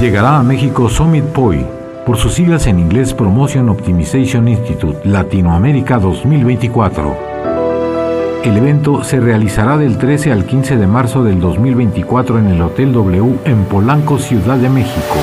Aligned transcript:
Llegará 0.00 0.38
a 0.38 0.42
México 0.42 0.90
Summit 0.90 1.24
POI, 1.24 1.64
por 2.04 2.18
sus 2.18 2.34
siglas 2.34 2.66
en 2.66 2.78
inglés 2.78 3.14
Promotion 3.14 3.70
Optimization 3.70 4.46
Institute 4.46 5.08
Latinoamérica 5.08 5.98
2024. 5.98 7.16
El 8.44 8.58
evento 8.58 9.04
se 9.04 9.20
realizará 9.20 9.78
del 9.78 9.96
13 9.96 10.32
al 10.32 10.44
15 10.44 10.76
de 10.76 10.86
marzo 10.86 11.24
del 11.24 11.40
2024 11.40 12.38
en 12.38 12.48
el 12.48 12.60
Hotel 12.60 12.92
W 12.92 13.38
en 13.46 13.64
Polanco, 13.64 14.18
Ciudad 14.18 14.58
de 14.58 14.68
México. 14.68 15.16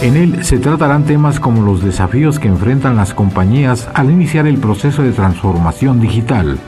En 0.00 0.16
él 0.16 0.42
se 0.42 0.58
tratarán 0.58 1.04
temas 1.04 1.38
como 1.38 1.60
los 1.60 1.84
desafíos 1.84 2.38
que 2.38 2.48
enfrentan 2.48 2.96
las 2.96 3.12
compañías 3.12 3.90
al 3.92 4.10
iniciar 4.10 4.46
el 4.46 4.56
proceso 4.56 5.02
de 5.02 5.12
transformación 5.12 6.00
digital, 6.00 6.58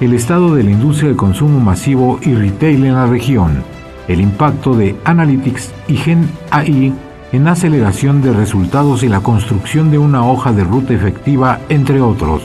el 0.00 0.12
estado 0.12 0.54
de 0.54 0.64
la 0.64 0.70
industria 0.70 1.08
de 1.08 1.16
consumo 1.16 1.60
masivo 1.60 2.18
y 2.20 2.34
retail 2.34 2.84
en 2.84 2.94
la 2.94 3.06
región, 3.06 3.64
el 4.08 4.20
impacto 4.20 4.74
de 4.74 4.96
Analytics 5.04 5.72
y 5.88 5.96
Gen 5.96 6.28
AI 6.50 6.92
en 7.32 7.48
aceleración 7.48 8.22
de 8.22 8.32
resultados 8.32 9.02
y 9.02 9.08
la 9.08 9.20
construcción 9.20 9.90
de 9.90 9.98
una 9.98 10.24
hoja 10.24 10.52
de 10.52 10.62
ruta 10.62 10.94
efectiva, 10.94 11.58
entre 11.68 12.00
otros. 12.00 12.42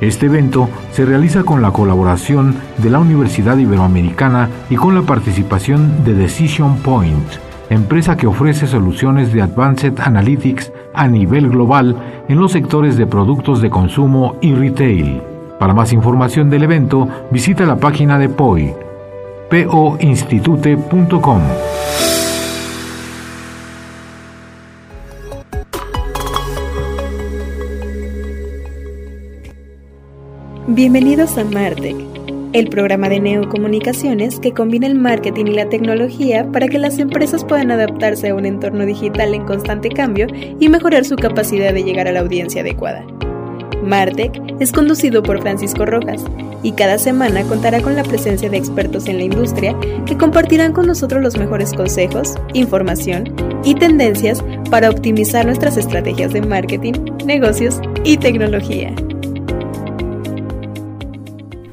Este 0.00 0.26
evento 0.26 0.68
se 0.92 1.04
realiza 1.04 1.42
con 1.42 1.60
la 1.60 1.72
colaboración 1.72 2.54
de 2.78 2.88
la 2.88 3.00
Universidad 3.00 3.58
Iberoamericana 3.58 4.48
y 4.70 4.76
con 4.76 4.94
la 4.94 5.02
participación 5.02 6.04
de 6.04 6.14
Decision 6.14 6.76
Point, 6.76 7.26
empresa 7.68 8.16
que 8.16 8.28
ofrece 8.28 8.68
soluciones 8.68 9.32
de 9.32 9.42
Advanced 9.42 9.98
Analytics 9.98 10.72
a 10.94 11.08
nivel 11.08 11.48
global 11.48 11.96
en 12.28 12.38
los 12.38 12.52
sectores 12.52 12.96
de 12.96 13.06
productos 13.06 13.60
de 13.60 13.70
consumo 13.70 14.36
y 14.40 14.54
retail. 14.54 15.20
Para 15.58 15.74
más 15.74 15.92
información 15.92 16.48
del 16.48 16.62
evento, 16.62 17.08
visita 17.32 17.66
la 17.66 17.76
página 17.76 18.18
de 18.18 18.28
POI, 18.28 18.72
poinstitute.com. 19.50 21.42
Bienvenidos 30.66 31.38
a 31.38 31.44
Martech, 31.44 31.96
el 32.52 32.68
programa 32.68 33.08
de 33.08 33.20
neocomunicaciones 33.20 34.38
que 34.38 34.52
combina 34.52 34.86
el 34.86 34.94
marketing 34.94 35.46
y 35.46 35.54
la 35.54 35.68
tecnología 35.70 36.46
para 36.52 36.68
que 36.68 36.78
las 36.78 36.98
empresas 36.98 37.42
puedan 37.44 37.70
adaptarse 37.70 38.28
a 38.28 38.34
un 38.34 38.44
entorno 38.44 38.84
digital 38.84 39.32
en 39.34 39.46
constante 39.46 39.88
cambio 39.88 40.26
y 40.60 40.68
mejorar 40.68 41.06
su 41.06 41.16
capacidad 41.16 41.72
de 41.72 41.84
llegar 41.84 42.06
a 42.06 42.12
la 42.12 42.20
audiencia 42.20 42.60
adecuada. 42.60 43.04
Martech 43.82 44.42
es 44.60 44.72
conducido 44.72 45.22
por 45.22 45.40
Francisco 45.40 45.86
Rojas 45.86 46.22
y 46.62 46.72
cada 46.72 46.98
semana 46.98 47.42
contará 47.44 47.80
con 47.80 47.94
la 47.94 48.02
presencia 48.02 48.50
de 48.50 48.56
expertos 48.56 49.06
en 49.06 49.18
la 49.18 49.24
industria 49.24 49.76
que 50.06 50.16
compartirán 50.16 50.72
con 50.72 50.86
nosotros 50.86 51.22
los 51.22 51.36
mejores 51.36 51.72
consejos, 51.72 52.34
información 52.54 53.34
y 53.64 53.74
tendencias 53.74 54.42
para 54.70 54.90
optimizar 54.90 55.46
nuestras 55.46 55.76
estrategias 55.76 56.32
de 56.32 56.42
marketing, 56.42 56.94
negocios 57.24 57.80
y 58.04 58.16
tecnología. 58.16 58.94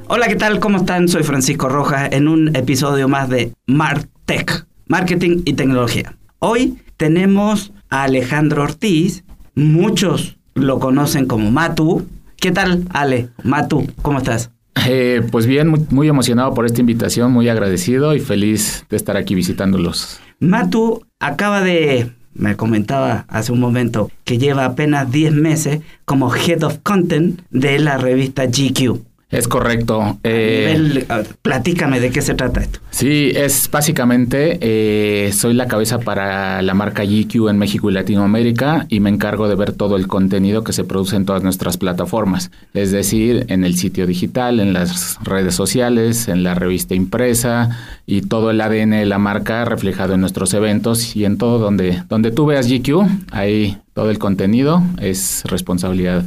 Hola, 0.08 0.28
¿qué 0.28 0.36
tal? 0.36 0.60
¿Cómo 0.60 0.78
están? 0.78 1.08
Soy 1.08 1.24
Francisco 1.24 1.68
Rojas 1.68 2.10
en 2.12 2.28
un 2.28 2.56
episodio 2.56 3.08
más 3.08 3.28
de 3.30 3.54
Martech, 3.66 4.68
Marketing 4.88 5.42
y 5.46 5.54
Tecnología. 5.54 6.16
Hoy 6.40 6.78
tenemos 6.96 7.74
a 7.90 8.04
Alejandro 8.04 8.64
Ortiz, 8.64 9.24
muchos 9.56 10.38
lo 10.54 10.80
conocen 10.80 11.26
como 11.26 11.50
Matu. 11.52 12.08
¿Qué 12.38 12.52
tal, 12.52 12.86
Ale? 12.94 13.30
Matu, 13.44 13.88
¿cómo 14.02 14.20
estás? 14.20 14.52
Eh, 14.88 15.22
pues 15.32 15.46
bien, 15.46 15.68
muy, 15.68 15.86
muy, 15.90 16.08
emocionado 16.08 16.54
por 16.54 16.66
esta 16.66 16.82
invitación, 16.82 17.32
muy 17.32 17.50
agradecido 17.50 18.14
y 18.16 18.20
feliz 18.20 18.86
de 18.90 18.98
estar 18.98 19.18
aquí 19.18 19.34
visitándolos. 19.34 20.20
Matu 20.40 21.06
acaba 21.20 21.62
de, 21.62 22.12
me 22.34 22.56
comentaba 22.56 23.26
hace 23.30 23.52
un 23.52 23.60
momento, 23.60 24.12
que 24.26 24.38
lleva 24.38 24.66
apenas 24.66 25.12
10 25.12 25.34
meses 25.34 25.82
como 26.04 26.34
Head 26.34 26.64
of 26.64 26.80
Content 26.84 27.42
de 27.50 27.80
la 27.80 27.98
revista 27.98 28.46
GQ. 28.46 29.00
Es 29.36 29.48
correcto. 29.50 30.18
Eh, 30.24 31.06
platícame 31.42 32.00
de 32.00 32.10
qué 32.10 32.22
se 32.22 32.36
trata 32.36 32.62
esto. 32.62 32.80
Sí, 32.90 33.32
es 33.36 33.70
básicamente, 33.70 34.58
eh, 34.62 35.34
soy 35.34 35.54
la 35.54 35.68
cabeza 35.68 36.00
para 36.00 36.62
la 36.62 36.74
marca 36.74 37.04
GQ 37.04 37.50
en 37.50 37.58
México 37.58 37.90
y 37.90 37.94
Latinoamérica 37.94 38.86
y 38.88 39.02
me 39.02 39.10
encargo 39.10 39.50
de 39.50 39.56
ver 39.56 39.74
todo 39.74 39.98
el 39.98 40.08
contenido 40.08 40.64
que 40.64 40.72
se 40.72 40.86
produce 40.86 41.18
en 41.18 41.26
todas 41.26 41.44
nuestras 41.44 41.78
plataformas, 41.78 42.52
es 42.74 42.92
decir, 42.92 43.46
en 43.50 43.66
el 43.66 43.76
sitio 43.76 44.08
digital, 44.08 44.62
en 44.62 44.72
las 44.72 45.18
redes 45.24 45.54
sociales, 45.54 46.30
en 46.30 46.44
la 46.44 46.56
revista 46.56 46.96
impresa 46.96 47.78
y 48.06 48.22
todo 48.22 48.52
el 48.52 48.62
ADN 48.62 48.92
de 48.92 49.06
la 49.06 49.18
marca 49.18 49.66
reflejado 49.66 50.14
en 50.14 50.22
nuestros 50.22 50.54
eventos 50.54 51.18
y 51.18 51.26
en 51.26 51.38
todo 51.38 51.60
donde, 51.60 52.04
donde 52.08 52.32
tú 52.32 52.46
veas 52.46 52.70
GQ, 52.70 53.06
ahí 53.32 53.78
todo 53.94 54.10
el 54.10 54.20
contenido 54.20 54.82
es 55.02 55.44
responsabilidad 55.46 56.24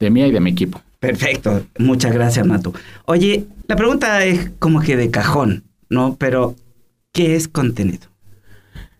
de 0.00 0.10
mí 0.10 0.22
y 0.22 0.32
de 0.32 0.40
mi 0.40 0.50
equipo. 0.50 0.82
Perfecto, 1.00 1.64
muchas 1.78 2.12
gracias, 2.12 2.46
Matu. 2.46 2.72
Oye, 3.04 3.46
la 3.68 3.76
pregunta 3.76 4.24
es 4.24 4.50
como 4.58 4.80
que 4.80 4.96
de 4.96 5.10
cajón, 5.10 5.64
¿no? 5.88 6.16
Pero, 6.18 6.56
¿qué 7.12 7.36
es 7.36 7.46
contenido? 7.46 8.08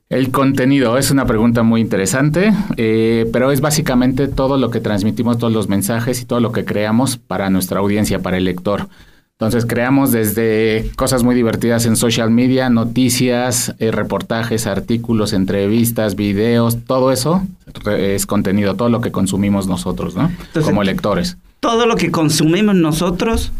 El 0.08 0.30
contenido 0.30 0.96
es 0.96 1.10
una 1.10 1.26
pregunta 1.26 1.62
muy 1.62 1.80
interesante, 1.80 2.52
eh, 2.76 3.28
pero 3.32 3.50
es 3.50 3.60
básicamente 3.60 4.28
todo 4.28 4.56
lo 4.56 4.70
que 4.70 4.80
transmitimos, 4.80 5.38
todos 5.38 5.52
los 5.52 5.68
mensajes 5.68 6.22
y 6.22 6.24
todo 6.24 6.40
lo 6.40 6.52
que 6.52 6.64
creamos 6.64 7.18
para 7.18 7.50
nuestra 7.50 7.80
audiencia, 7.80 8.20
para 8.20 8.38
el 8.38 8.44
lector. 8.44 8.88
Entonces 9.32 9.66
creamos 9.66 10.10
desde 10.10 10.90
cosas 10.96 11.24
muy 11.24 11.34
divertidas 11.34 11.84
en 11.84 11.96
social 11.96 12.30
media, 12.30 12.70
noticias, 12.70 13.74
eh, 13.78 13.90
reportajes, 13.90 14.66
artículos, 14.66 15.32
entrevistas, 15.32 16.16
videos, 16.16 16.84
todo 16.86 17.12
eso 17.12 17.42
es 17.86 18.24
contenido, 18.24 18.74
todo 18.74 18.88
lo 18.88 19.00
que 19.00 19.12
consumimos 19.12 19.66
nosotros, 19.66 20.16
¿no? 20.16 20.32
Como 20.64 20.82
lectores 20.84 21.36
todo 21.60 21.86
lo 21.86 21.96
que 21.96 22.10
consumimos 22.10 22.74
nosotros 22.74 23.52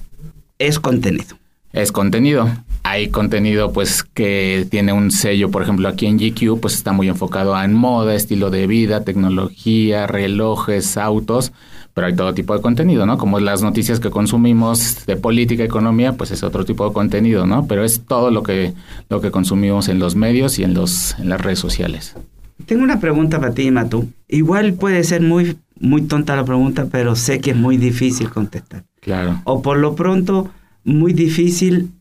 es 0.59 0.79
contenido. 0.79 1.37
Es 1.73 1.93
contenido. 1.93 2.49
Hay 2.83 3.09
contenido 3.09 3.73
pues 3.73 4.03
que 4.03 4.67
tiene 4.71 4.93
un 4.93 5.11
sello, 5.11 5.51
por 5.51 5.63
ejemplo, 5.63 5.89
aquí 5.89 6.07
en 6.07 6.17
GQ 6.17 6.61
pues 6.61 6.75
está 6.75 6.93
muy 6.93 7.09
enfocado 7.09 7.61
en 7.63 7.75
moda, 7.75 8.15
estilo 8.15 8.51
de 8.51 8.67
vida, 8.67 9.05
tecnología, 9.05 10.07
relojes, 10.07 10.97
autos, 10.97 11.53
pero 11.93 12.07
hay 12.07 12.17
todo 12.17 12.33
tipo 12.33 12.55
de 12.55 12.63
contenido, 12.63 13.05
¿no? 13.05 13.19
Como 13.19 13.41
las 13.41 13.63
noticias 13.63 14.01
que 14.01 14.11
consumimos 14.11 15.05
de 15.05 15.17
política, 15.17 15.65
economía, 15.65 16.15
pues 16.15 16.31
es 16.31 16.43
otro 16.43 16.65
tipo 16.65 16.87
de 16.89 16.95
contenido, 16.95 17.47
¿no? 17.47 17.67
Pero 17.67 17.85
es 17.85 18.07
todo 18.07 18.31
lo 18.31 18.43
que 18.43 18.73
lo 19.11 19.21
que 19.21 19.31
consumimos 19.31 19.89
en 19.89 19.99
los 19.99 20.15
medios 20.15 20.59
y 20.59 20.65
en 20.65 20.73
los 20.73 21.19
en 21.19 21.29
las 21.29 21.41
redes 21.41 21.59
sociales. 21.59 22.15
Tengo 22.67 22.83
una 22.83 23.01
pregunta 23.01 23.39
para 23.39 23.55
ti, 23.55 23.71
Matú. 23.71 24.11
Igual 24.29 24.75
puede 24.75 25.05
ser 25.05 25.23
muy 25.23 25.57
muy 25.81 26.03
tonta 26.03 26.37
la 26.37 26.45
pregunta, 26.45 26.89
pero 26.91 27.17
sé 27.17 27.41
que 27.41 27.51
es 27.51 27.57
muy 27.57 27.77
difícil 27.77 28.31
contestar. 28.31 28.85
Claro. 29.01 29.41
O 29.45 29.63
por 29.63 29.79
lo 29.79 29.95
pronto, 29.95 30.51
muy 30.85 31.13
difícil 31.13 31.93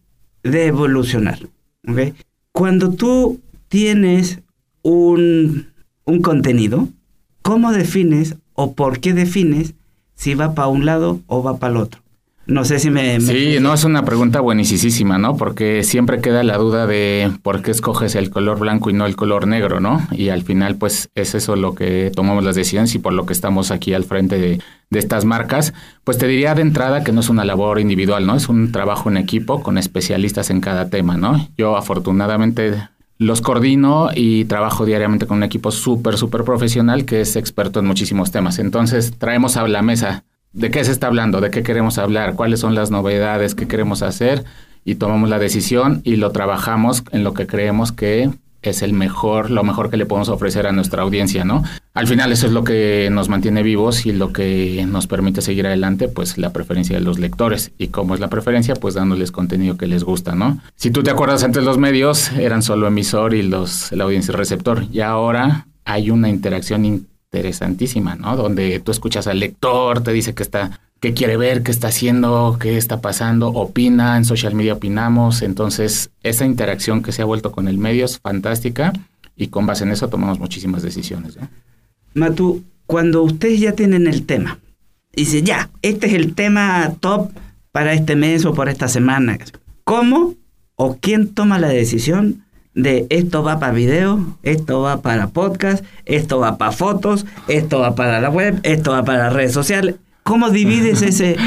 de 0.44 0.68
evolucionar. 0.68 1.40
¿okay? 1.88 2.14
Cuando 2.52 2.92
tú 2.92 3.40
tienes 3.68 4.42
un, 4.82 5.68
un 6.06 6.22
contenido, 6.22 6.90
¿cómo 7.42 7.72
defines 7.72 8.36
o 8.54 8.74
por 8.74 9.00
qué 9.00 9.14
defines 9.14 9.74
si 10.16 10.34
va 10.34 10.56
para 10.56 10.68
un 10.68 10.86
lado 10.86 11.22
o 11.28 11.44
va 11.44 11.58
para 11.58 11.72
el 11.72 11.78
otro? 11.78 12.02
No 12.48 12.64
sé 12.64 12.80
si 12.80 12.90
me... 12.90 13.20
sí, 13.20 13.58
no, 13.60 13.74
es 13.74 13.84
una 13.84 14.06
pregunta 14.06 14.40
buenísima, 14.40 15.18
¿no? 15.18 15.36
Porque 15.36 15.84
siempre 15.84 16.22
queda 16.22 16.44
la 16.44 16.58
duda 16.58 16.88
de 16.88 17.30
por 17.44 17.62
qué 17.62 17.72
escoges 17.72 18.16
el 18.16 18.30
color 18.30 18.60
blanco 18.60 18.90
y 18.90 18.94
no 18.94 19.06
el 19.06 19.18
color 19.18 19.48
negro, 19.48 19.82
¿no? 19.82 20.08
Y 20.12 20.30
al 20.30 20.44
final, 20.44 20.78
pues, 20.78 21.10
es 21.14 21.36
eso 21.36 21.58
lo 21.58 21.76
que 21.76 22.10
tomamos 22.16 22.46
las 22.46 22.56
decisiones 22.56 22.96
y 22.96 23.00
por 23.00 23.12
lo 23.12 23.26
que 23.26 23.34
estamos 23.34 23.70
aquí 23.70 23.94
al 23.94 24.06
frente 24.06 24.40
de, 24.40 24.62
de 24.90 25.00
estas 25.00 25.26
marcas. 25.26 25.74
Pues 26.06 26.18
te 26.18 26.28
diría 26.28 26.56
de 26.56 26.62
entrada 26.62 27.04
que 27.04 27.12
no 27.12 27.20
es 27.20 27.28
una 27.28 27.44
labor 27.44 27.82
individual, 27.82 28.26
¿no? 28.26 28.36
Es 28.36 28.48
un 28.48 28.72
trabajo 28.72 29.10
en 29.10 29.18
equipo 29.18 29.62
con 29.62 29.78
especialistas 29.78 30.50
en 30.50 30.62
cada 30.62 30.90
tema, 30.90 31.18
¿no? 31.18 31.50
Yo 31.58 31.76
afortunadamente 31.76 32.88
los 33.18 33.42
coordino 33.42 34.10
y 34.16 34.46
trabajo 34.46 34.86
diariamente 34.86 35.26
con 35.26 35.38
un 35.38 35.44
equipo 35.44 35.72
súper, 35.72 36.18
súper 36.18 36.44
profesional 36.44 37.04
que 37.04 37.22
es 37.22 37.36
experto 37.36 37.80
en 37.80 37.88
muchísimos 37.88 38.32
temas. 38.32 38.60
Entonces, 38.60 39.18
traemos 39.18 39.58
a 39.58 39.68
la 39.68 39.82
mesa 39.82 40.24
de 40.58 40.72
qué 40.72 40.84
se 40.84 40.92
está 40.92 41.08
hablando, 41.08 41.40
de 41.40 41.52
qué 41.52 41.62
queremos 41.62 42.00
hablar, 42.00 42.34
cuáles 42.34 42.60
son 42.60 42.74
las 42.74 42.90
novedades, 42.90 43.54
qué 43.54 43.68
queremos 43.68 44.02
hacer 44.02 44.44
y 44.84 44.96
tomamos 44.96 45.30
la 45.30 45.38
decisión 45.38 46.02
y 46.04 46.16
lo 46.16 46.32
trabajamos 46.32 47.04
en 47.12 47.24
lo 47.24 47.34
que 47.34 47.46
creemos 47.46 47.92
que 47.92 48.32
es 48.64 48.82
el 48.82 48.92
mejor, 48.92 49.52
lo 49.52 49.64
mejor 49.64 49.92
que 49.92 49.98
le 49.98 50.08
podemos 50.08 50.30
ofrecer 50.30 50.66
a 50.66 50.72
nuestra 50.72 51.04
audiencia, 51.04 51.46
¿no? 51.46 51.64
Al 51.94 52.08
final 52.08 52.32
eso 52.32 52.48
es 52.48 52.54
lo 52.54 52.64
que 52.64 53.08
nos 53.12 53.30
mantiene 53.30 53.62
vivos 53.62 54.08
y 54.08 54.14
lo 54.14 54.34
que 54.34 54.84
nos 54.88 55.06
permite 55.06 55.44
seguir 55.44 55.68
adelante, 55.68 56.08
pues 56.08 56.40
la 56.40 56.52
preferencia 56.52 56.98
de 56.98 57.04
los 57.04 57.20
lectores. 57.20 57.72
¿Y 57.78 57.90
cómo 57.90 58.16
es 58.16 58.20
la 58.20 58.28
preferencia? 58.28 58.76
Pues 58.76 58.96
dándoles 58.96 59.32
contenido 59.32 59.78
que 59.78 59.86
les 59.86 60.04
gusta, 60.04 60.34
¿no? 60.34 60.60
Si 60.76 60.90
tú 60.90 61.04
te 61.04 61.12
acuerdas 61.12 61.44
antes 61.44 61.64
los 61.64 61.78
medios 61.78 62.32
eran 62.32 62.64
solo 62.64 62.88
emisor 62.88 63.36
y 63.36 63.44
los 63.44 63.92
la 63.92 64.06
audiencia 64.06 64.34
receptor 64.36 64.86
y 64.92 65.02
ahora 65.02 65.68
hay 65.86 66.10
una 66.10 66.30
interacción 66.30 67.08
interesantísima, 67.38 68.16
¿no? 68.16 68.36
Donde 68.36 68.80
tú 68.80 68.92
escuchas 68.92 69.28
al 69.28 69.40
lector, 69.40 70.02
te 70.02 70.12
dice 70.12 70.34
que 70.34 70.44
está 70.44 70.80
qué 71.00 71.14
quiere 71.14 71.38
ver, 71.38 71.62
qué 71.62 71.72
está 71.72 71.90
haciendo, 71.90 72.58
qué 72.60 72.78
está 72.78 73.02
pasando, 73.02 73.50
opina, 73.50 74.18
en 74.18 74.26
social 74.26 74.56
media 74.56 74.74
opinamos, 74.74 75.44
entonces 75.44 76.10
esa 76.24 76.46
interacción 76.46 77.04
que 77.04 77.12
se 77.12 77.22
ha 77.22 77.26
vuelto 77.26 77.52
con 77.52 77.68
el 77.68 77.78
medio 77.78 78.06
es 78.06 78.20
fantástica 78.20 78.94
y 79.36 79.48
con 79.48 79.68
base 79.68 79.84
en 79.84 79.92
eso 79.92 80.10
tomamos 80.10 80.40
muchísimas 80.40 80.82
decisiones. 80.82 81.38
¿no? 81.38 81.48
Matu, 82.16 82.64
cuando 82.88 83.22
ustedes 83.22 83.60
ya 83.60 83.74
tienen 83.74 84.08
el 84.08 84.26
tema, 84.26 84.60
dice, 85.14 85.44
ya, 85.44 85.70
este 85.84 86.08
es 86.08 86.14
el 86.14 86.34
tema 86.34 86.96
top 87.00 87.32
para 87.72 87.94
este 87.94 88.16
mes 88.16 88.46
o 88.46 88.56
por 88.56 88.68
esta 88.68 88.88
semana, 88.88 89.38
¿cómo 89.84 90.34
o 90.76 90.98
quién 91.00 91.28
toma 91.28 91.60
la 91.60 91.68
decisión 91.68 92.44
de 92.78 93.08
esto 93.10 93.42
va 93.42 93.60
para 93.60 93.74
video, 93.74 94.38
esto 94.44 94.82
va 94.82 95.02
para 95.02 95.30
podcast, 95.30 95.84
esto 96.06 96.40
va 96.40 96.60
para 96.60 96.72
fotos, 96.72 97.26
esto 97.48 97.80
va 97.80 97.96
para 97.96 98.22
la 98.22 98.30
web, 98.30 98.60
esto 98.62 98.92
va 98.92 99.04
para 99.04 99.32
redes 99.32 99.52
sociales? 99.52 99.96
¿Cómo 100.22 100.52
divides 100.52 101.02
ese, 101.02 101.38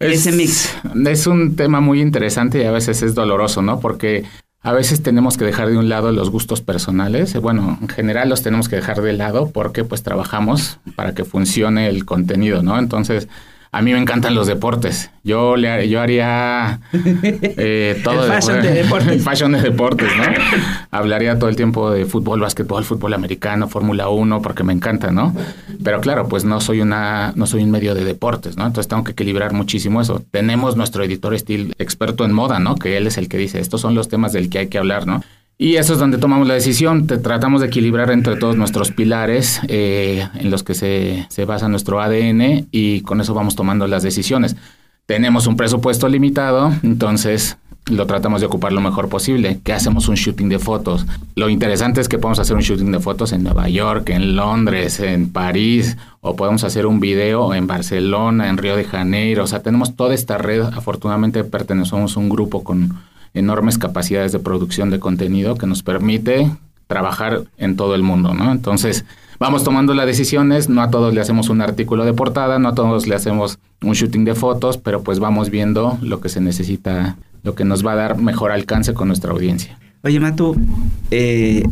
ese 0.00 0.32
mix? 0.32 0.74
Es 1.06 1.28
un 1.28 1.54
tema 1.54 1.80
muy 1.80 2.00
interesante 2.00 2.60
y 2.60 2.66
a 2.66 2.72
veces 2.72 3.02
es 3.02 3.14
doloroso, 3.14 3.62
¿no? 3.62 3.78
Porque 3.78 4.24
a 4.62 4.72
veces 4.72 5.00
tenemos 5.04 5.36
que 5.36 5.44
dejar 5.44 5.68
de 5.68 5.78
un 5.78 5.88
lado 5.88 6.10
los 6.10 6.28
gustos 6.30 6.60
personales. 6.60 7.40
Bueno, 7.40 7.78
en 7.80 7.88
general 7.88 8.28
los 8.28 8.42
tenemos 8.42 8.68
que 8.68 8.76
dejar 8.76 9.00
de 9.00 9.12
lado 9.12 9.50
porque 9.50 9.84
pues 9.84 10.02
trabajamos 10.02 10.80
para 10.96 11.14
que 11.14 11.24
funcione 11.24 11.88
el 11.88 12.04
contenido, 12.04 12.64
¿no? 12.64 12.80
Entonces, 12.80 13.28
a 13.74 13.80
mí 13.80 13.90
me 13.94 13.98
encantan 13.98 14.34
los 14.34 14.46
deportes. 14.46 15.10
Yo 15.24 15.56
le 15.56 15.88
yo 15.88 16.02
haría 16.02 16.80
eh, 16.92 17.98
todo 18.04 18.26
el 18.26 18.32
fashion 18.32 18.60
de, 18.60 18.70
deportes. 18.70 19.08
El 19.08 19.20
fashion 19.20 19.52
de 19.52 19.62
deportes, 19.62 20.08
¿no? 20.14 20.24
Hablaría 20.90 21.38
todo 21.38 21.48
el 21.48 21.56
tiempo 21.56 21.90
de 21.90 22.04
fútbol, 22.04 22.40
básquetbol, 22.40 22.84
fútbol 22.84 23.14
americano, 23.14 23.68
Fórmula 23.68 24.10
1, 24.10 24.42
porque 24.42 24.62
me 24.62 24.74
encanta, 24.74 25.10
¿no? 25.10 25.34
Pero 25.82 26.02
claro, 26.02 26.28
pues 26.28 26.44
no 26.44 26.60
soy 26.60 26.82
una, 26.82 27.32
no 27.34 27.46
soy 27.46 27.62
un 27.62 27.70
medio 27.70 27.94
de 27.94 28.04
deportes, 28.04 28.58
¿no? 28.58 28.66
Entonces 28.66 28.88
tengo 28.88 29.04
que 29.04 29.12
equilibrar 29.12 29.54
muchísimo 29.54 30.02
eso. 30.02 30.22
Tenemos 30.30 30.76
nuestro 30.76 31.02
editor 31.02 31.32
estilo 31.32 31.72
experto 31.78 32.26
en 32.26 32.32
moda, 32.32 32.58
¿no? 32.58 32.74
Que 32.74 32.98
él 32.98 33.06
es 33.06 33.16
el 33.16 33.30
que 33.30 33.38
dice, 33.38 33.58
estos 33.58 33.80
son 33.80 33.94
los 33.94 34.08
temas 34.08 34.34
del 34.34 34.50
que 34.50 34.58
hay 34.58 34.66
que 34.66 34.76
hablar, 34.76 35.06
¿no? 35.06 35.22
Y 35.62 35.76
eso 35.76 35.92
es 35.92 36.00
donde 36.00 36.18
tomamos 36.18 36.48
la 36.48 36.54
decisión. 36.54 37.06
Te, 37.06 37.18
tratamos 37.18 37.60
de 37.60 37.68
equilibrar 37.68 38.10
entre 38.10 38.34
todos 38.34 38.56
nuestros 38.56 38.90
pilares 38.90 39.60
eh, 39.68 40.26
en 40.34 40.50
los 40.50 40.64
que 40.64 40.74
se, 40.74 41.24
se 41.28 41.44
basa 41.44 41.68
nuestro 41.68 42.00
ADN 42.00 42.66
y 42.72 43.02
con 43.02 43.20
eso 43.20 43.32
vamos 43.32 43.54
tomando 43.54 43.86
las 43.86 44.02
decisiones. 44.02 44.56
Tenemos 45.06 45.46
un 45.46 45.56
presupuesto 45.56 46.08
limitado, 46.08 46.72
entonces 46.82 47.58
lo 47.88 48.08
tratamos 48.08 48.40
de 48.40 48.48
ocupar 48.48 48.72
lo 48.72 48.80
mejor 48.80 49.08
posible. 49.08 49.60
¿Qué 49.62 49.72
hacemos 49.72 50.08
un 50.08 50.16
shooting 50.16 50.48
de 50.48 50.58
fotos? 50.58 51.06
Lo 51.36 51.48
interesante 51.48 52.00
es 52.00 52.08
que 52.08 52.18
podemos 52.18 52.40
hacer 52.40 52.56
un 52.56 52.62
shooting 52.62 52.90
de 52.90 52.98
fotos 52.98 53.30
en 53.30 53.44
Nueva 53.44 53.68
York, 53.68 54.08
en 54.08 54.34
Londres, 54.34 54.98
en 54.98 55.30
París, 55.30 55.96
o 56.22 56.34
podemos 56.34 56.64
hacer 56.64 56.86
un 56.86 56.98
video 56.98 57.54
en 57.54 57.68
Barcelona, 57.68 58.48
en 58.48 58.56
Río 58.58 58.74
de 58.74 58.82
Janeiro. 58.82 59.44
O 59.44 59.46
sea, 59.46 59.62
tenemos 59.62 59.94
toda 59.94 60.12
esta 60.12 60.38
red. 60.38 60.62
Afortunadamente 60.62 61.44
pertenecemos 61.44 62.16
a 62.16 62.18
un 62.18 62.30
grupo 62.30 62.64
con 62.64 62.98
enormes 63.34 63.78
capacidades 63.78 64.32
de 64.32 64.38
producción 64.38 64.90
de 64.90 65.00
contenido 65.00 65.56
que 65.56 65.66
nos 65.66 65.82
permite 65.82 66.50
trabajar 66.86 67.44
en 67.56 67.76
todo 67.76 67.94
el 67.94 68.02
mundo, 68.02 68.34
¿no? 68.34 68.52
Entonces, 68.52 69.04
vamos 69.38 69.64
tomando 69.64 69.94
las 69.94 70.06
decisiones, 70.06 70.68
no 70.68 70.82
a 70.82 70.90
todos 70.90 71.14
le 71.14 71.20
hacemos 71.20 71.48
un 71.48 71.62
artículo 71.62 72.04
de 72.04 72.12
portada, 72.12 72.58
no 72.58 72.68
a 72.68 72.74
todos 72.74 73.06
le 73.06 73.14
hacemos 73.14 73.58
un 73.82 73.94
shooting 73.94 74.24
de 74.24 74.34
fotos, 74.34 74.76
pero 74.76 75.02
pues 75.02 75.18
vamos 75.18 75.50
viendo 75.50 75.98
lo 76.02 76.20
que 76.20 76.28
se 76.28 76.40
necesita, 76.40 77.16
lo 77.42 77.54
que 77.54 77.64
nos 77.64 77.84
va 77.84 77.92
a 77.92 77.96
dar 77.96 78.18
mejor 78.18 78.52
alcance 78.52 78.92
con 78.92 79.08
nuestra 79.08 79.32
audiencia. 79.32 79.78
Oye, 80.02 80.20
Matu, 80.20 80.56
eh, 81.10 81.62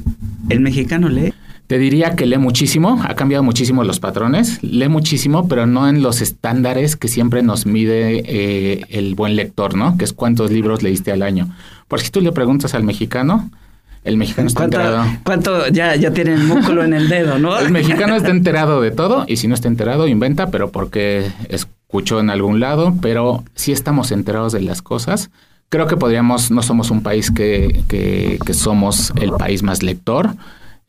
¿el 0.48 0.60
mexicano 0.60 1.08
lee? 1.08 1.34
Te 1.70 1.78
diría 1.78 2.16
que 2.16 2.26
lee 2.26 2.36
muchísimo, 2.36 3.00
ha 3.06 3.14
cambiado 3.14 3.44
muchísimo 3.44 3.84
los 3.84 4.00
patrones, 4.00 4.60
lee 4.60 4.88
muchísimo, 4.88 5.46
pero 5.46 5.66
no 5.66 5.88
en 5.88 6.02
los 6.02 6.20
estándares 6.20 6.96
que 6.96 7.06
siempre 7.06 7.44
nos 7.44 7.64
mide 7.64 8.24
eh, 8.26 8.86
el 8.88 9.14
buen 9.14 9.36
lector, 9.36 9.76
¿no? 9.76 9.96
Que 9.96 10.04
es 10.04 10.12
cuántos 10.12 10.50
libros 10.50 10.82
leíste 10.82 11.12
al 11.12 11.22
año. 11.22 11.48
Porque 11.86 12.06
si 12.06 12.10
tú 12.10 12.22
le 12.22 12.32
preguntas 12.32 12.74
al 12.74 12.82
mexicano, 12.82 13.52
el 14.02 14.16
mexicano 14.16 14.48
está 14.48 14.64
enterado. 14.64 15.04
¿Cuánto 15.22 15.68
ya, 15.68 15.94
ya 15.94 16.12
tiene 16.12 16.34
el 16.34 16.42
músculo 16.42 16.82
en 16.82 16.92
el 16.92 17.08
dedo, 17.08 17.38
no? 17.38 17.56
El 17.56 17.70
mexicano 17.70 18.16
está 18.16 18.30
enterado 18.30 18.80
de 18.80 18.90
todo 18.90 19.24
y 19.28 19.36
si 19.36 19.46
no 19.46 19.54
está 19.54 19.68
enterado, 19.68 20.08
inventa, 20.08 20.50
pero 20.50 20.72
porque 20.72 21.30
escuchó 21.50 22.18
en 22.18 22.30
algún 22.30 22.58
lado, 22.58 22.96
pero 23.00 23.44
sí 23.54 23.70
estamos 23.70 24.10
enterados 24.10 24.52
de 24.52 24.62
las 24.62 24.82
cosas. 24.82 25.30
Creo 25.68 25.86
que 25.86 25.96
podríamos, 25.96 26.50
no 26.50 26.62
somos 26.62 26.90
un 26.90 27.04
país 27.04 27.30
que, 27.30 27.84
que, 27.86 28.40
que 28.44 28.54
somos 28.54 29.12
el 29.20 29.30
país 29.34 29.62
más 29.62 29.84
lector, 29.84 30.34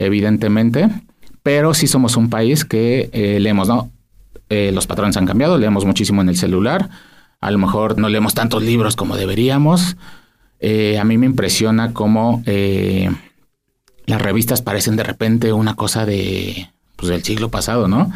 evidentemente, 0.06 0.90
pero 1.44 1.74
sí 1.74 1.88
somos 1.88 2.18
un 2.18 2.30
país 2.30 2.66
que 2.66 3.10
eh, 3.14 3.40
leemos, 3.40 3.68
¿no? 3.68 3.92
Eh, 4.50 4.72
los 4.74 4.88
patrones 4.88 5.18
han 5.18 5.26
cambiado, 5.26 5.58
leemos 5.58 5.86
muchísimo 5.86 6.22
en 6.22 6.30
el 6.30 6.36
celular, 6.36 6.90
a 7.40 7.52
lo 7.52 7.58
mejor 7.58 7.98
no 7.98 8.10
leemos 8.10 8.34
tantos 8.34 8.64
libros 8.64 8.96
como 8.96 9.16
deberíamos. 9.16 9.98
Eh, 10.60 11.00
a 11.00 11.04
mí 11.04 11.18
me 11.18 11.26
impresiona 11.26 11.92
cómo 11.94 12.44
las 14.06 14.22
revistas 14.22 14.62
parecen 14.62 14.96
de 14.96 15.04
repente 15.04 15.52
una 15.54 15.76
cosa 15.76 16.06
de, 16.06 16.70
pues, 16.98 17.10
del 17.10 17.24
siglo 17.24 17.50
pasado, 17.50 17.88
¿no? 17.88 18.12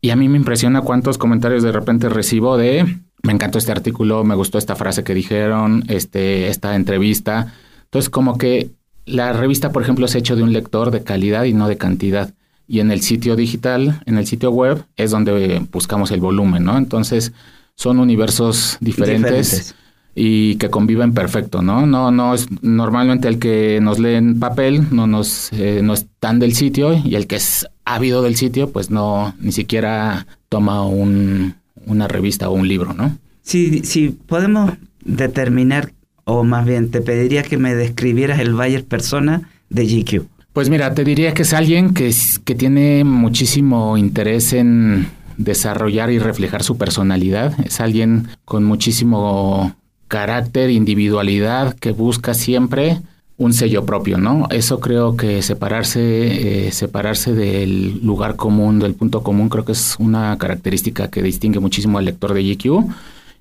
Y 0.00 0.10
a 0.10 0.16
mí 0.16 0.28
me 0.28 0.36
impresiona 0.36 0.80
cuántos 0.80 1.16
comentarios 1.16 1.62
de 1.62 1.70
repente 1.72 2.08
recibo 2.08 2.56
de, 2.56 2.98
me 3.22 3.32
encantó 3.32 3.58
este 3.58 3.72
artículo, 3.72 4.22
me 4.24 4.34
gustó 4.34 4.58
esta 4.58 4.76
frase 4.76 5.02
que 5.02 5.14
dijeron, 5.14 5.84
este, 5.88 6.48
esta 6.48 6.76
entrevista. 6.76 7.54
Entonces, 7.84 8.10
como 8.10 8.36
que 8.36 8.70
la 9.06 9.32
revista, 9.32 9.72
por 9.72 9.82
ejemplo, 9.82 10.06
es 10.06 10.14
hecho 10.14 10.36
de 10.36 10.42
un 10.42 10.52
lector 10.52 10.90
de 10.90 11.02
calidad 11.02 11.44
y 11.44 11.52
no 11.52 11.68
de 11.68 11.76
cantidad. 11.76 12.34
Y 12.66 12.80
en 12.80 12.90
el 12.90 13.02
sitio 13.02 13.36
digital, 13.36 14.02
en 14.06 14.16
el 14.16 14.26
sitio 14.26 14.50
web, 14.50 14.84
es 14.96 15.10
donde 15.10 15.66
buscamos 15.70 16.10
el 16.10 16.20
volumen, 16.20 16.64
¿no? 16.64 16.78
Entonces, 16.78 17.32
son 17.74 17.98
universos 17.98 18.78
diferentes, 18.80 19.74
y 20.14 20.56
que 20.56 20.70
conviven 20.70 21.12
perfecto, 21.12 21.60
¿no? 21.60 21.86
No, 21.86 22.10
no 22.10 22.34
es 22.34 22.46
normalmente 22.62 23.28
el 23.28 23.38
que 23.38 23.80
nos 23.82 23.98
lee 23.98 24.14
en 24.14 24.38
papel 24.38 24.86
no 24.92 25.06
nos 25.06 25.52
eh, 25.52 25.80
no 25.82 25.92
es 25.94 26.06
tan 26.20 26.38
del 26.38 26.54
sitio 26.54 26.94
y 27.04 27.16
el 27.16 27.26
que 27.26 27.36
es 27.36 27.66
ávido 27.84 28.22
del 28.22 28.36
sitio, 28.36 28.70
pues 28.70 28.90
no 28.90 29.34
ni 29.40 29.50
siquiera 29.50 30.26
toma 30.48 30.86
un, 30.86 31.56
una 31.86 32.06
revista 32.06 32.48
o 32.48 32.52
un 32.52 32.68
libro, 32.68 32.94
¿no? 32.94 33.18
Si, 33.42 33.80
si 33.80 34.10
podemos 34.10 34.72
determinar 35.04 35.92
o 36.24 36.44
más 36.44 36.66
bien 36.66 36.90
te 36.90 37.00
pediría 37.00 37.42
que 37.42 37.58
me 37.58 37.74
describieras 37.74 38.40
el 38.40 38.54
Bayer 38.54 38.84
persona 38.84 39.48
de 39.70 39.86
GQ. 39.86 40.26
Pues 40.52 40.70
mira, 40.70 40.94
te 40.94 41.04
diría 41.04 41.34
que 41.34 41.42
es 41.42 41.52
alguien 41.52 41.94
que, 41.94 42.14
que 42.44 42.54
tiene 42.54 43.04
muchísimo 43.04 43.96
interés 43.98 44.52
en 44.52 45.08
desarrollar 45.36 46.10
y 46.10 46.18
reflejar 46.18 46.62
su 46.62 46.78
personalidad. 46.78 47.54
Es 47.64 47.80
alguien 47.80 48.28
con 48.44 48.64
muchísimo 48.64 49.74
carácter, 50.06 50.70
individualidad, 50.70 51.74
que 51.74 51.90
busca 51.90 52.34
siempre 52.34 53.00
un 53.36 53.52
sello 53.52 53.84
propio, 53.84 54.18
¿no? 54.18 54.46
Eso 54.50 54.78
creo 54.78 55.16
que 55.16 55.42
separarse, 55.42 56.68
eh, 56.68 56.72
separarse 56.72 57.34
del 57.34 58.00
lugar 58.04 58.36
común, 58.36 58.78
del 58.78 58.94
punto 58.94 59.24
común, 59.24 59.48
creo 59.48 59.64
que 59.64 59.72
es 59.72 59.96
una 59.98 60.38
característica 60.38 61.08
que 61.08 61.20
distingue 61.20 61.58
muchísimo 61.58 61.98
al 61.98 62.04
lector 62.04 62.32
de 62.32 62.54
GQ 62.54 62.94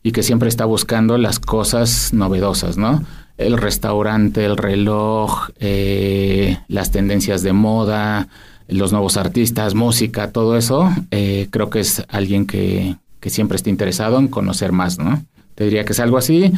y 0.03 0.11
que 0.11 0.21
siempre 0.21 0.49
está 0.49 0.65
buscando 0.65 1.17
las 1.17 1.39
cosas 1.39 2.13
novedosas, 2.13 2.77
¿no? 2.77 3.03
El 3.37 3.57
restaurante, 3.57 4.45
el 4.45 4.57
reloj, 4.57 5.49
eh, 5.59 6.59
las 6.67 6.91
tendencias 6.91 7.41
de 7.41 7.53
moda, 7.53 8.27
los 8.67 8.91
nuevos 8.91 9.17
artistas, 9.17 9.73
música, 9.73 10.31
todo 10.31 10.57
eso, 10.57 10.93
eh, 11.11 11.47
creo 11.49 11.69
que 11.69 11.79
es 11.79 12.03
alguien 12.09 12.45
que, 12.45 12.97
que, 13.21 13.29
siempre 13.29 13.55
está 13.55 13.69
interesado 13.69 14.19
en 14.19 14.27
conocer 14.27 14.73
más, 14.73 14.99
¿no? 14.99 15.23
Te 15.55 15.63
diría 15.63 15.85
que 15.85 15.93
es 15.93 15.99
algo 15.99 16.17
así. 16.17 16.51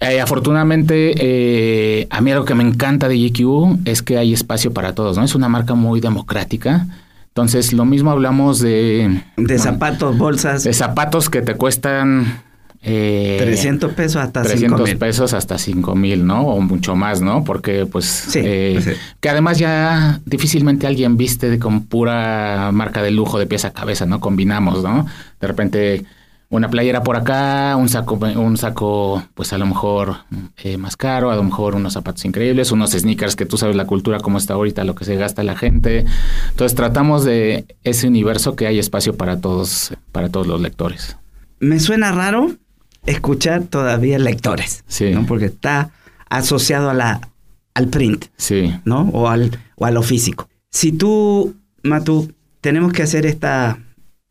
Eh, 0.00 0.20
afortunadamente, 0.20 2.08
a 2.10 2.20
mí 2.20 2.32
algo 2.32 2.44
que 2.44 2.54
me 2.54 2.64
encanta 2.64 3.08
de 3.08 3.16
GQ 3.18 3.80
es 3.84 4.02
que 4.02 4.18
hay 4.18 4.32
espacio 4.32 4.72
para 4.72 4.94
todos, 4.94 5.16
¿no? 5.16 5.24
Es 5.24 5.34
una 5.34 5.48
marca 5.48 5.74
muy 5.74 6.00
democrática. 6.00 6.86
Entonces, 7.28 7.72
lo 7.72 7.84
mismo 7.84 8.10
hablamos 8.10 8.58
de... 8.60 9.22
De 9.36 9.58
zapatos, 9.58 10.18
bolsas. 10.18 10.64
De 10.64 10.72
zapatos 10.72 11.30
que 11.30 11.42
te 11.42 11.54
cuestan 11.54 12.42
eh, 12.82 13.36
300 13.38 13.92
pesos 13.92 14.22
hasta 14.22 14.42
300 14.42 14.88
mil. 14.88 14.96
pesos 14.96 15.34
hasta 15.34 15.58
5 15.58 15.94
mil, 15.94 16.26
¿no? 16.26 16.46
O 16.46 16.60
mucho 16.60 16.96
más, 16.96 17.20
¿no? 17.20 17.44
Porque 17.44 17.84
pues, 17.84 18.34
eh, 18.36 18.80
pues 18.82 18.98
que 19.20 19.28
además 19.28 19.58
ya 19.58 20.20
difícilmente 20.24 20.86
alguien 20.86 21.16
viste 21.16 21.58
con 21.58 21.86
pura 21.86 22.70
marca 22.72 23.02
de 23.02 23.10
lujo 23.10 23.38
de 23.38 23.46
pieza 23.46 23.68
a 23.68 23.72
cabeza, 23.72 24.06
¿no? 24.06 24.20
Combinamos, 24.20 24.82
¿no? 24.82 25.06
De 25.40 25.46
repente 25.46 26.04
una 26.48 26.68
playera 26.68 27.04
por 27.04 27.16
acá, 27.16 27.76
un 27.76 27.88
saco, 27.88 28.14
un 28.14 28.56
saco, 28.56 29.22
pues 29.34 29.52
a 29.52 29.58
lo 29.58 29.66
mejor 29.66 30.16
eh, 30.56 30.78
más 30.78 30.96
caro, 30.96 31.30
a 31.30 31.36
lo 31.36 31.44
mejor 31.44 31.76
unos 31.76 31.92
zapatos 31.92 32.24
increíbles, 32.24 32.72
unos 32.72 32.90
sneakers 32.90 33.36
que 33.36 33.46
tú 33.46 33.56
sabes 33.56 33.76
la 33.76 33.86
cultura 33.86 34.18
como 34.18 34.38
está 34.38 34.54
ahorita, 34.54 34.82
lo 34.82 34.96
que 34.96 35.04
se 35.04 35.14
gasta 35.14 35.44
la 35.44 35.56
gente. 35.56 36.06
Entonces 36.50 36.74
tratamos 36.74 37.24
de 37.24 37.66
ese 37.84 38.08
universo 38.08 38.56
que 38.56 38.66
hay 38.66 38.80
espacio 38.80 39.16
para 39.16 39.40
todos, 39.40 39.92
para 40.10 40.28
todos 40.28 40.48
los 40.48 40.60
lectores. 40.60 41.16
Me 41.60 41.78
suena 41.78 42.10
raro 42.10 42.56
escuchar 43.06 43.62
todavía 43.64 44.18
lectores, 44.18 44.84
Sí. 44.86 45.10
¿no? 45.12 45.26
Porque 45.26 45.46
está 45.46 45.90
asociado 46.28 46.90
a 46.90 46.94
la, 46.94 47.20
al 47.74 47.88
print, 47.88 48.26
Sí. 48.36 48.74
¿no? 48.84 49.08
O, 49.12 49.28
al, 49.28 49.58
o 49.76 49.86
a 49.86 49.90
lo 49.90 50.02
físico. 50.02 50.48
Si 50.70 50.92
tú, 50.92 51.56
Matu, 51.82 52.32
tenemos 52.60 52.92
que 52.92 53.02
hacer 53.02 53.26
esta, 53.26 53.78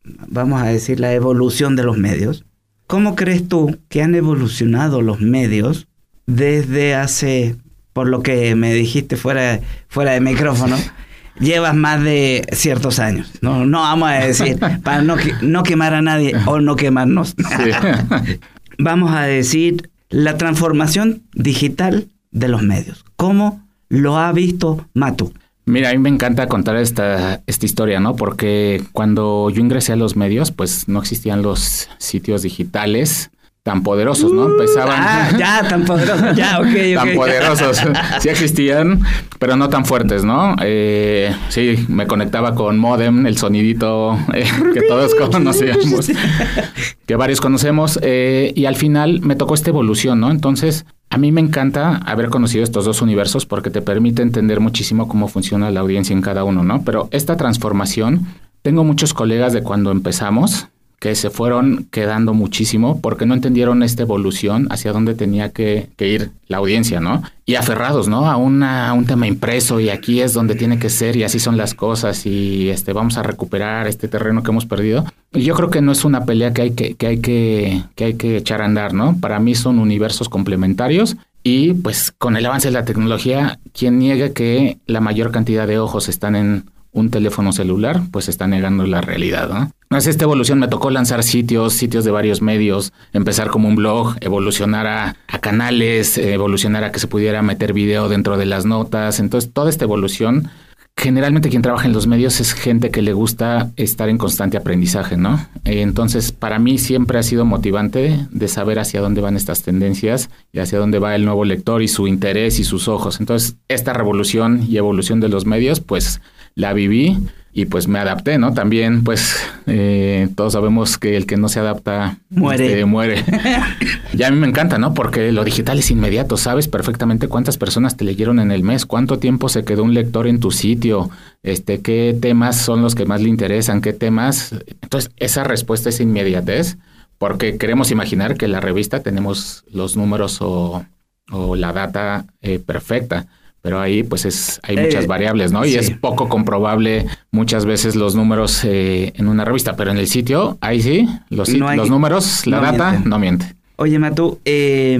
vamos 0.04 0.62
a 0.62 0.66
decir, 0.66 1.00
la 1.00 1.12
evolución 1.12 1.76
de 1.76 1.82
los 1.84 1.98
medios, 1.98 2.44
¿cómo 2.86 3.16
crees 3.16 3.48
tú 3.48 3.78
que 3.88 4.02
han 4.02 4.14
evolucionado 4.14 5.02
los 5.02 5.20
medios 5.20 5.88
desde 6.26 6.94
hace, 6.94 7.56
por 7.92 8.08
lo 8.08 8.22
que 8.22 8.54
me 8.54 8.72
dijiste 8.72 9.16
fuera, 9.16 9.60
fuera 9.88 10.12
de 10.12 10.20
micrófono, 10.20 10.76
llevas 11.40 11.74
más 11.74 12.02
de 12.02 12.46
ciertos 12.52 12.98
años? 13.00 13.30
No, 13.42 13.66
no 13.66 13.80
vamos 13.80 14.08
a 14.08 14.12
decir, 14.14 14.58
para 14.82 15.02
no, 15.02 15.16
no 15.42 15.62
quemar 15.64 15.92
a 15.94 16.00
nadie 16.02 16.34
o 16.46 16.60
no 16.60 16.76
quemarnos. 16.76 17.34
Sí. 17.36 18.38
vamos 18.82 19.12
a 19.12 19.22
decir, 19.22 19.90
la 20.08 20.36
transformación 20.36 21.22
digital 21.34 22.08
de 22.30 22.48
los 22.48 22.62
medios. 22.62 23.04
¿Cómo 23.16 23.66
lo 23.88 24.18
ha 24.18 24.32
visto 24.32 24.86
Matu? 24.94 25.32
Mira, 25.66 25.90
a 25.90 25.92
mí 25.92 25.98
me 25.98 26.08
encanta 26.08 26.48
contar 26.48 26.76
esta, 26.76 27.42
esta 27.46 27.66
historia, 27.66 28.00
¿no? 28.00 28.16
Porque 28.16 28.82
cuando 28.92 29.50
yo 29.50 29.60
ingresé 29.60 29.92
a 29.92 29.96
los 29.96 30.16
medios, 30.16 30.50
pues 30.50 30.88
no 30.88 30.98
existían 30.98 31.42
los 31.42 31.88
sitios 31.98 32.42
digitales 32.42 33.30
tan 33.62 33.82
poderosos, 33.82 34.32
¿no? 34.32 34.46
Empezaban... 34.46 34.96
Ah, 34.98 35.30
ya, 35.38 35.68
tan 35.68 35.84
poderoso. 35.84 36.32
Ya, 36.32 36.58
ok, 36.60 36.66
ok. 36.66 36.94
tan 36.96 37.14
poderosos. 37.14 37.82
Sí 38.20 38.28
existían, 38.28 39.02
pero 39.38 39.56
no 39.56 39.68
tan 39.68 39.84
fuertes, 39.84 40.24
¿no? 40.24 40.56
Eh, 40.62 41.34
sí, 41.50 41.84
me 41.88 42.06
conectaba 42.06 42.54
con 42.54 42.78
modem, 42.78 43.26
el 43.26 43.36
sonidito 43.36 44.18
eh, 44.32 44.44
que 44.72 44.82
todos 44.82 45.14
conocíamos, 45.14 46.10
que 47.06 47.16
varios 47.16 47.40
conocemos, 47.40 47.98
eh, 48.02 48.52
y 48.56 48.64
al 48.64 48.76
final 48.76 49.20
me 49.20 49.36
tocó 49.36 49.54
esta 49.54 49.70
evolución, 49.70 50.20
¿no? 50.20 50.30
Entonces, 50.30 50.86
a 51.10 51.18
mí 51.18 51.30
me 51.30 51.40
encanta 51.40 51.96
haber 52.06 52.30
conocido 52.30 52.64
estos 52.64 52.86
dos 52.86 53.02
universos 53.02 53.44
porque 53.44 53.70
te 53.70 53.82
permite 53.82 54.22
entender 54.22 54.60
muchísimo 54.60 55.06
cómo 55.08 55.28
funciona 55.28 55.70
la 55.70 55.80
audiencia 55.80 56.14
en 56.14 56.22
cada 56.22 56.44
uno, 56.44 56.62
¿no? 56.62 56.82
Pero 56.84 57.08
esta 57.10 57.36
transformación, 57.36 58.26
tengo 58.62 58.84
muchos 58.84 59.12
colegas 59.12 59.52
de 59.52 59.62
cuando 59.62 59.90
empezamos 59.90 60.68
que 61.00 61.14
se 61.14 61.30
fueron 61.30 61.88
quedando 61.90 62.34
muchísimo 62.34 63.00
porque 63.00 63.24
no 63.24 63.32
entendieron 63.32 63.82
esta 63.82 64.02
evolución 64.02 64.68
hacia 64.70 64.92
dónde 64.92 65.14
tenía 65.14 65.48
que, 65.48 65.88
ir 65.98 66.30
la 66.46 66.58
audiencia, 66.58 67.00
¿no? 67.00 67.22
Y 67.46 67.54
aferrados, 67.54 68.06
¿no? 68.06 68.30
A, 68.30 68.36
un 68.36 69.04
tema 69.06 69.26
impreso 69.26 69.80
y 69.80 69.88
aquí 69.88 70.20
es 70.20 70.34
donde 70.34 70.54
tiene 70.54 70.78
que 70.78 70.90
ser 70.90 71.16
y 71.16 71.24
así 71.24 71.40
son 71.40 71.56
las 71.56 71.72
cosas 71.72 72.26
y 72.26 72.68
este 72.68 72.92
vamos 72.92 73.16
a 73.16 73.22
recuperar 73.22 73.88
este 73.88 74.08
terreno 74.08 74.42
que 74.42 74.50
hemos 74.50 74.66
perdido. 74.66 75.06
Y 75.32 75.42
yo 75.42 75.54
creo 75.54 75.70
que 75.70 75.80
no 75.80 75.90
es 75.90 76.04
una 76.04 76.26
pelea 76.26 76.52
que 76.52 76.62
hay 76.62 76.70
que, 76.72 76.94
que 76.94 77.06
hay 77.06 77.20
que, 77.20 77.82
que 77.96 78.04
hay 78.04 78.14
que 78.14 78.36
echar 78.36 78.60
a 78.60 78.66
andar, 78.66 78.92
¿no? 78.92 79.16
Para 79.18 79.40
mí 79.40 79.54
son 79.54 79.78
universos 79.78 80.28
complementarios 80.28 81.16
y 81.42 81.72
pues 81.72 82.12
con 82.12 82.36
el 82.36 82.44
avance 82.44 82.68
de 82.68 82.74
la 82.74 82.84
tecnología, 82.84 83.58
quien 83.72 83.98
niegue 83.98 84.34
que 84.34 84.76
la 84.86 85.00
mayor 85.00 85.32
cantidad 85.32 85.66
de 85.66 85.78
ojos 85.78 86.10
están 86.10 86.36
en 86.36 86.66
un 86.92 87.10
teléfono 87.10 87.52
celular, 87.52 88.02
pues 88.10 88.28
está 88.28 88.46
negando 88.46 88.86
la 88.86 89.00
realidad, 89.00 89.48
¿no? 89.48 89.72
Entonces, 89.82 90.10
esta 90.10 90.24
evolución 90.24 90.58
me 90.58 90.68
tocó 90.68 90.90
lanzar 90.90 91.22
sitios, 91.22 91.72
sitios 91.72 92.04
de 92.04 92.10
varios 92.10 92.42
medios, 92.42 92.92
empezar 93.12 93.50
como 93.50 93.68
un 93.68 93.76
blog, 93.76 94.16
evolucionar 94.20 94.86
a, 94.86 95.16
a 95.26 95.38
canales, 95.40 96.16
evolucionar 96.16 96.84
a 96.84 96.92
que 96.92 97.00
se 97.00 97.08
pudiera 97.08 97.42
meter 97.42 97.72
video 97.72 98.08
dentro 98.08 98.36
de 98.36 98.46
las 98.46 98.66
notas. 98.66 99.18
Entonces, 99.18 99.52
toda 99.52 99.68
esta 99.68 99.84
evolución, 99.84 100.48
generalmente 100.96 101.48
quien 101.48 101.62
trabaja 101.62 101.86
en 101.86 101.94
los 101.94 102.06
medios 102.06 102.40
es 102.40 102.52
gente 102.52 102.90
que 102.90 103.00
le 103.00 103.14
gusta 103.14 103.70
estar 103.76 104.08
en 104.08 104.18
constante 104.18 104.58
aprendizaje, 104.58 105.16
¿no? 105.16 105.48
Entonces, 105.64 106.30
para 106.30 106.58
mí 106.58 106.76
siempre 106.76 107.18
ha 107.18 107.22
sido 107.22 107.44
motivante 107.46 108.26
de 108.30 108.48
saber 108.48 108.78
hacia 108.78 109.00
dónde 109.00 109.22
van 109.22 109.36
estas 109.36 109.62
tendencias 109.62 110.28
y 110.52 110.58
hacia 110.58 110.78
dónde 110.78 110.98
va 110.98 111.14
el 111.14 111.24
nuevo 111.24 111.44
lector 111.44 111.82
y 111.82 111.88
su 111.88 112.06
interés 112.06 112.58
y 112.58 112.64
sus 112.64 112.86
ojos. 112.86 113.18
Entonces, 113.18 113.56
esta 113.68 113.94
revolución 113.94 114.66
y 114.68 114.76
evolución 114.76 115.20
de 115.20 115.30
los 115.30 115.46
medios, 115.46 115.80
pues 115.80 116.20
la 116.54 116.74
viví 116.74 117.16
y 117.52 117.64
pues 117.64 117.88
me 117.88 117.98
adapté, 117.98 118.38
¿no? 118.38 118.54
También, 118.54 119.02
pues, 119.02 119.36
eh, 119.66 120.28
todos 120.36 120.52
sabemos 120.52 120.98
que 120.98 121.16
el 121.16 121.26
que 121.26 121.36
no 121.36 121.48
se 121.48 121.58
adapta 121.58 122.18
Muere. 122.28 122.66
este, 122.66 122.84
muere. 122.84 123.24
y 124.12 124.22
a 124.22 124.30
mí 124.30 124.36
me 124.36 124.46
encanta, 124.46 124.78
¿no? 124.78 124.94
Porque 124.94 125.32
lo 125.32 125.42
digital 125.42 125.80
es 125.80 125.90
inmediato, 125.90 126.36
sabes 126.36 126.68
perfectamente 126.68 127.26
cuántas 127.26 127.58
personas 127.58 127.96
te 127.96 128.04
leyeron 128.04 128.38
en 128.38 128.52
el 128.52 128.62
mes, 128.62 128.86
cuánto 128.86 129.18
tiempo 129.18 129.48
se 129.48 129.64
quedó 129.64 129.82
un 129.82 129.94
lector 129.94 130.28
en 130.28 130.38
tu 130.38 130.52
sitio, 130.52 131.10
este, 131.42 131.80
qué 131.80 132.16
temas 132.20 132.56
son 132.56 132.82
los 132.82 132.94
que 132.94 133.04
más 133.04 133.20
le 133.20 133.28
interesan, 133.28 133.80
qué 133.80 133.92
temas. 133.92 134.54
Entonces, 134.82 135.10
esa 135.16 135.42
respuesta 135.42 135.88
es 135.88 135.98
inmediatez, 136.00 136.78
porque 137.18 137.58
queremos 137.58 137.90
imaginar 137.90 138.36
que 138.36 138.44
en 138.44 138.52
la 138.52 138.60
revista 138.60 139.00
tenemos 139.00 139.64
los 139.72 139.96
números 139.96 140.38
o, 140.40 140.84
o 141.32 141.56
la 141.56 141.72
data 141.72 142.26
eh, 142.42 142.60
perfecta. 142.60 143.26
Pero 143.62 143.78
ahí 143.80 144.02
pues 144.02 144.24
es 144.24 144.58
hay 144.62 144.76
Eh, 144.78 144.82
muchas 144.86 145.06
variables, 145.06 145.52
¿no? 145.52 145.66
Y 145.66 145.74
es 145.74 145.90
poco 145.90 146.28
comprobable 146.28 147.06
muchas 147.30 147.66
veces 147.66 147.94
los 147.94 148.14
números 148.14 148.64
eh, 148.64 149.12
en 149.16 149.28
una 149.28 149.44
revista, 149.44 149.76
pero 149.76 149.90
en 149.90 149.98
el 149.98 150.06
sitio, 150.06 150.56
ahí 150.62 150.80
sí, 150.80 151.06
los, 151.28 151.50
No 151.50 151.68
hay- 151.68 151.76
los 151.76 151.90
números, 151.90 152.46
la 152.46 152.56
no 152.56 152.62
data, 152.72 153.02
no 153.04 153.18
miente. 153.18 153.54
Oye, 153.76 153.98
Matu, 153.98 154.38
eh, 154.44 154.98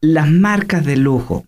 las 0.00 0.30
marcas 0.30 0.84
de 0.86 0.96
lujo 0.96 1.44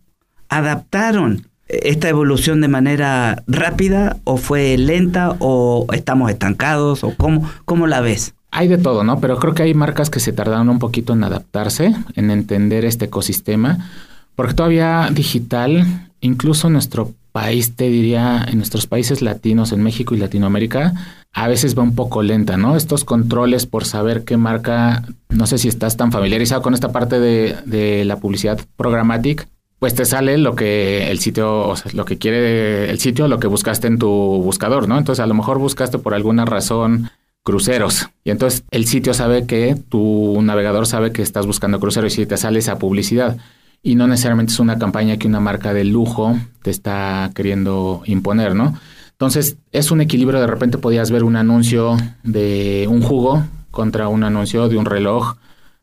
adaptaron 0.49 1.49
esta 1.69 2.09
evolución 2.09 2.61
de 2.61 2.69
manera 2.69 3.43
rápida 3.47 4.19
o 4.25 4.37
fue 4.37 4.77
lenta 4.77 5.35
o 5.39 5.87
estamos 5.93 6.31
estancados 6.31 7.03
o 7.05 7.15
cómo, 7.17 7.51
cómo 7.65 7.87
la 7.87 8.01
ves? 8.01 8.35
Hay 8.51 8.69
de 8.69 8.79
todo, 8.79 9.03
¿no? 9.03 9.19
Pero 9.19 9.39
creo 9.39 9.55
que 9.55 9.63
hay 9.65 9.75
marcas 9.75 10.11
que 10.11 10.21
se 10.21 10.33
tardaron 10.33 10.69
un 10.69 10.79
poquito 10.79 11.15
en 11.15 11.25
adaptarse, 11.25 11.93
en 12.15 12.31
entender 12.31 12.85
este 12.85 13.07
ecosistema, 13.07 13.91
porque 14.37 14.55
todavía 14.55 15.09
digital, 15.11 16.11
incluso 16.25 16.71
nuestro 16.71 17.13
país, 17.33 17.77
te 17.77 17.89
diría, 17.89 18.45
en 18.49 18.57
nuestros 18.57 18.87
países 18.87 19.23
latinos, 19.23 19.73
en 19.73 19.83
México 19.83 20.15
y 20.15 20.19
Latinoamérica, 20.19 20.95
a 21.33 21.49
veces 21.49 21.77
va 21.77 21.83
un 21.83 21.95
poco 21.95 22.23
lenta, 22.23 22.57
¿no? 22.57 22.77
Estos 22.77 23.05
controles 23.05 23.67
por 23.67 23.85
saber 23.85 24.25
qué 24.25 24.37
marca, 24.37 25.03
no 25.29 25.47
sé 25.47 25.59
si 25.59 25.69
estás 25.69 25.97
tan 25.97 26.13
familiarizado 26.13 26.63
con 26.63 26.75
esta 26.75 26.93
parte 26.93 27.21
de, 27.21 27.57
de 27.67 28.05
la 28.05 28.21
publicidad 28.21 28.59
programática, 28.77 29.47
pues 29.79 29.95
te 29.95 30.07
sale 30.07 30.39
lo 30.39 30.55
que 30.55 31.11
el 31.11 31.19
sitio, 31.19 31.69
o 31.69 31.77
sea, 31.77 31.93
lo 31.93 32.07
que 32.07 32.17
quiere 32.17 32.91
el 32.91 32.99
sitio, 33.01 33.29
lo 33.29 33.39
que 33.39 33.49
buscaste 33.49 33.87
en 33.87 33.99
tu 33.99 34.09
buscador, 34.09 34.89
¿no? 34.89 34.97
Entonces 34.97 35.23
a 35.23 35.27
lo 35.27 35.35
mejor 35.35 35.59
buscaste 35.59 35.99
por 35.99 36.15
alguna 36.15 36.47
razón 36.47 37.11
cruceros. 37.43 38.09
Y 38.25 38.31
entonces 38.31 38.65
el 38.71 38.87
sitio 38.87 39.13
sabe 39.13 39.47
que 39.47 39.77
tu 39.91 40.41
navegador 40.41 40.87
sabe 40.87 41.13
que 41.13 41.21
estás 41.21 41.47
buscando 41.47 41.81
cruceros 41.81 42.17
y 42.19 42.25
te 42.25 42.39
sale 42.39 42.61
esa 42.61 42.79
publicidad. 42.79 43.37
Y 43.85 43.95
no 43.97 44.07
necesariamente 44.09 44.53
es 44.53 44.59
una 44.61 44.79
campaña 44.79 45.19
que 45.19 45.29
una 45.29 45.39
marca 45.41 45.73
de 45.75 45.85
lujo 45.85 46.37
te 46.63 46.71
está 46.71 47.31
queriendo 47.35 48.03
imponer, 48.07 48.55
¿no? 48.57 48.75
Entonces 49.13 49.59
es 49.73 49.91
un 49.91 50.01
equilibrio. 50.01 50.41
De 50.41 50.47
repente 50.47 50.79
podías 50.79 51.11
ver 51.11 51.23
un 51.23 51.37
anuncio 51.37 51.97
de 52.23 52.87
un 52.91 53.03
jugo 53.03 53.45
contra 53.71 54.09
un 54.09 54.25
anuncio 54.25 54.69
de 54.69 54.77
un 54.79 54.87
reloj 54.87 55.37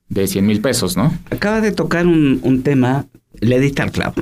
de 0.09 0.27
100 0.27 0.45
mil 0.45 0.61
pesos, 0.61 0.97
¿no? 0.97 1.13
Acabas 1.29 1.61
de 1.61 1.71
tocar 1.71 2.07
un, 2.07 2.39
un 2.43 2.63
tema, 2.63 3.05
le 3.39 3.59
diste 3.59 3.81
al 3.83 3.91
clavo. 3.91 4.15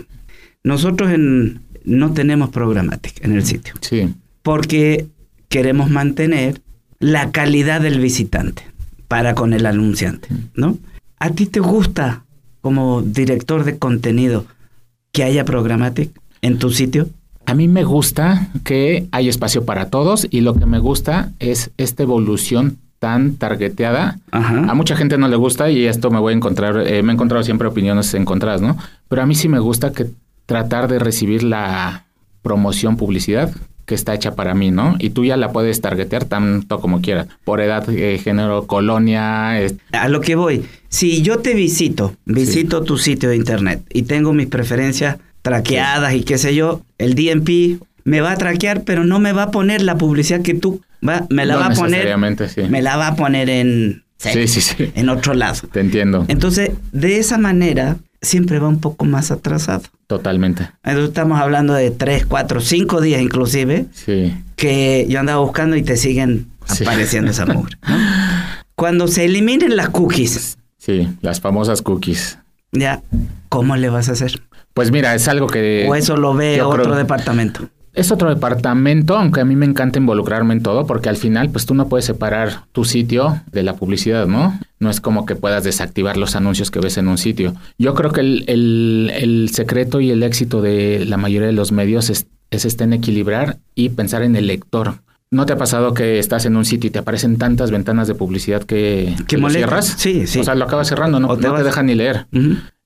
Nosotros 0.63 1.09
en, 1.12 1.62
no 1.86 2.12
tenemos 2.13 2.50
programática 2.50 3.25
en 3.25 3.33
el 3.33 3.45
sitio 3.45 3.74
Sí. 3.81 4.13
porque 4.43 5.07
queremos 5.48 5.89
mantener 5.89 6.62
la 7.00 7.31
calidad 7.31 7.79
del 7.81 8.00
visitante 8.01 8.63
para 9.07 9.33
con 9.36 9.53
el 9.53 9.65
anunciante, 9.65 10.27
¿no? 10.53 10.77
¿A 11.17 11.29
ti 11.31 11.45
te 11.48 11.62
gusta 11.62 12.25
como 12.61 13.01
director 13.01 13.63
de 13.63 13.77
contenido 13.77 14.45
que 15.11 15.23
haya 15.23 15.45
programática 15.45 16.19
en 16.41 16.59
tu 16.59 16.69
sitio? 16.71 17.09
A 17.45 17.55
mí 17.55 17.67
me 17.67 17.83
gusta 17.83 18.49
que 18.63 19.07
hay 19.11 19.27
espacio 19.27 19.65
para 19.65 19.89
todos 19.89 20.27
y 20.29 20.41
lo 20.41 20.53
que 20.53 20.65
me 20.65 20.79
gusta 20.79 21.31
es 21.39 21.71
esta 21.77 22.03
evolución 22.03 22.77
tan 22.99 23.35
targeteada. 23.35 24.19
Ajá. 24.31 24.65
A 24.69 24.73
mucha 24.75 24.95
gente 24.95 25.17
no 25.17 25.27
le 25.27 25.35
gusta 25.35 25.71
y 25.71 25.85
esto 25.85 26.11
me 26.11 26.19
voy 26.19 26.33
a 26.33 26.35
encontrar, 26.35 26.85
eh, 26.85 27.01
me 27.01 27.11
he 27.11 27.15
encontrado 27.15 27.43
siempre 27.43 27.67
opiniones 27.67 28.13
encontradas, 28.13 28.61
¿no? 28.61 28.77
Pero 29.07 29.21
a 29.21 29.25
mí 29.25 29.35
sí 29.35 29.47
me 29.49 29.59
gusta 29.59 29.93
que 29.93 30.07
tratar 30.45 30.87
de 30.89 30.99
recibir 30.99 31.43
la 31.43 32.05
promoción, 32.41 32.97
publicidad 32.97 33.51
que 33.85 33.95
está 33.95 34.13
hecha 34.13 34.35
para 34.35 34.53
mí, 34.53 34.69
¿no? 34.69 34.95
Y 34.99 35.09
tú 35.09 35.25
ya 35.25 35.35
la 35.35 35.51
puedes 35.51 35.81
targetear 35.81 36.25
tanto 36.25 36.79
como 36.79 37.01
quieras, 37.01 37.27
por 37.43 37.59
edad, 37.59 37.89
eh, 37.89 38.19
género, 38.19 38.67
colonia, 38.67 39.55
A 39.91 40.07
lo 40.09 40.21
que 40.21 40.35
voy, 40.35 40.63
si 40.89 41.22
yo 41.22 41.39
te 41.39 41.53
visito, 41.53 42.15
visito 42.25 42.84
tu 42.84 42.98
sitio 42.98 43.29
de 43.29 43.36
internet 43.36 43.81
y 43.93 44.03
tengo 44.03 44.34
mis 44.34 44.48
preferencias 44.48 45.17
traqueadas 45.41 46.13
y 46.13 46.24
qué 46.24 46.38
sé 46.38 46.55
yo, 46.55 46.81
el 46.98 47.15
DMP 47.15 47.81
me 48.03 48.22
va 48.22 48.31
a 48.31 48.38
traquear, 48.38 48.84
pero 48.84 49.03
no 49.05 49.19
me 49.19 49.31
va 49.31 49.43
a 49.43 49.51
poner 49.51 49.81
la 49.81 49.98
publicidad 49.98 50.41
que 50.41 50.53
tú 50.55 50.81
va, 51.08 51.25
me 51.29 51.46
la 51.46 51.53
no 51.55 51.60
va 51.62 51.65
a 51.67 51.72
poner, 51.72 52.50
sí. 52.50 52.62
me 52.69 52.81
la 52.81 52.98
va 52.98 53.08
a 53.08 53.15
poner 53.15 53.50
en 53.50 54.03
Sí, 54.19 54.48
sí, 54.50 54.60
sí. 54.60 54.91
En 54.96 55.08
otro 55.08 55.34
lado. 55.34 55.67
Te 55.72 55.79
entiendo. 55.79 56.25
Entonces, 56.27 56.72
de 56.91 57.19
esa 57.19 57.38
manera, 57.38 57.96
siempre 58.22 58.60
va 58.60 58.67
un 58.67 58.81
poco 58.81 59.05
más 59.05 59.31
atrasado. 59.31 59.84
Totalmente. 60.08 60.69
Entonces, 60.84 61.10
estamos 61.10 61.39
hablando 61.39 61.74
de 61.74 61.89
tres, 61.91 62.25
cuatro, 62.25 62.60
cinco 62.60 63.00
días 63.00 63.22
inclusive, 63.22 63.86
Sí. 63.93 64.34
que 64.58 65.05
yo 65.08 65.22
andaba 65.22 65.39
buscando 65.39 65.77
y 65.77 65.84
te 65.84 65.96
siguen 65.96 66.48
apareciendo 66.67 67.31
esa. 67.31 67.46
¿no? 67.46 67.65
Cuando 68.75 69.08
se 69.08 69.24
eliminen 69.24 69.77
las 69.77 69.89
cookies, 69.89 70.58
Sí, 70.79 71.07
las 71.21 71.39
famosas 71.41 71.81
cookies. 71.83 72.39
ya, 72.71 73.01
¿cómo 73.50 73.75
le 73.75 73.89
vas 73.89 74.09
a 74.09 74.13
hacer? 74.13 74.41
Pues 74.74 74.91
mira, 74.91 75.13
es 75.13 75.27
algo 75.27 75.45
que... 75.48 75.86
o 75.89 75.93
eso 75.95 76.17
lo 76.17 76.33
ve 76.33 76.62
otro 76.62 76.83
creo- 76.83 76.95
departamento. 76.95 77.69
Es 77.91 78.12
otro 78.12 78.29
departamento, 78.29 79.17
aunque 79.17 79.41
a 79.41 79.45
mí 79.45 79.55
me 79.55 79.65
encanta 79.65 79.98
involucrarme 80.00 80.53
en 80.53 80.62
todo, 80.63 80.86
porque 80.86 81.09
al 81.09 81.17
final, 81.17 81.50
pues 81.50 81.65
tú 81.65 81.74
no 81.74 81.89
puedes 81.89 82.05
separar 82.05 82.65
tu 82.71 82.86
sitio 82.86 83.41
de 83.51 83.63
la 83.63 83.75
publicidad, 83.75 84.27
¿no? 84.27 84.57
No 84.79 84.89
es 84.91 85.01
como 85.01 85.25
que 85.25 85.36
puedas 85.36 85.63
desactivar 85.63 86.15
los 86.15 86.36
anuncios 86.36 86.69
que 86.71 86.79
ves 86.79 86.98
en 86.98 87.07
un 87.07 87.17
sitio. 87.17 87.55
Yo 87.79 87.95
creo 87.95 88.12
que 88.12 88.21
el, 88.21 88.45
el- 88.48 89.12
el 89.15 89.50
secreto 89.51 90.00
y 90.01 90.12
el 90.12 90.21
éxito 90.24 90.62
de 90.62 91.03
la 91.05 91.17
mayoría 91.17 91.48
de 91.48 91.53
los 91.53 91.71
medios 91.71 92.09
es, 92.12 92.27
es 92.51 92.63
este 92.63 92.83
en 92.86 92.93
equilibrar 92.93 93.57
y 93.75 93.89
pensar 93.89 94.21
en 94.21 94.36
el 94.36 94.48
lector. 94.48 95.00
¿No 95.31 95.45
te 95.45 95.53
ha 95.53 95.57
pasado 95.57 95.93
que 95.93 96.17
estás 96.17 96.45
en 96.45 96.55
un 96.57 96.65
sitio 96.65 96.88
y 96.88 96.91
te 96.91 97.00
aparecen 97.00 97.38
tantas 97.38 97.69
ventanas 97.69 98.07
de 98.07 98.15
publicidad 98.15 98.63
que, 98.63 99.15
Que 99.27 99.36
lo 99.38 99.43
molesta. 99.43 99.59
cierras? 99.59 99.86
Sí, 99.98 100.25
sí. 100.25 100.39
O 100.39 100.43
sea, 100.43 100.55
lo 100.55 100.65
acabas 100.65 100.88
cerrando, 100.88 101.19
no, 101.19 101.27
O 101.27 101.38
te 101.38 101.43
no 101.43 101.50
te 101.50 101.57
vas- 101.57 101.65
dejan 101.65 101.86
ni 101.86 101.93
leer. 101.95 102.25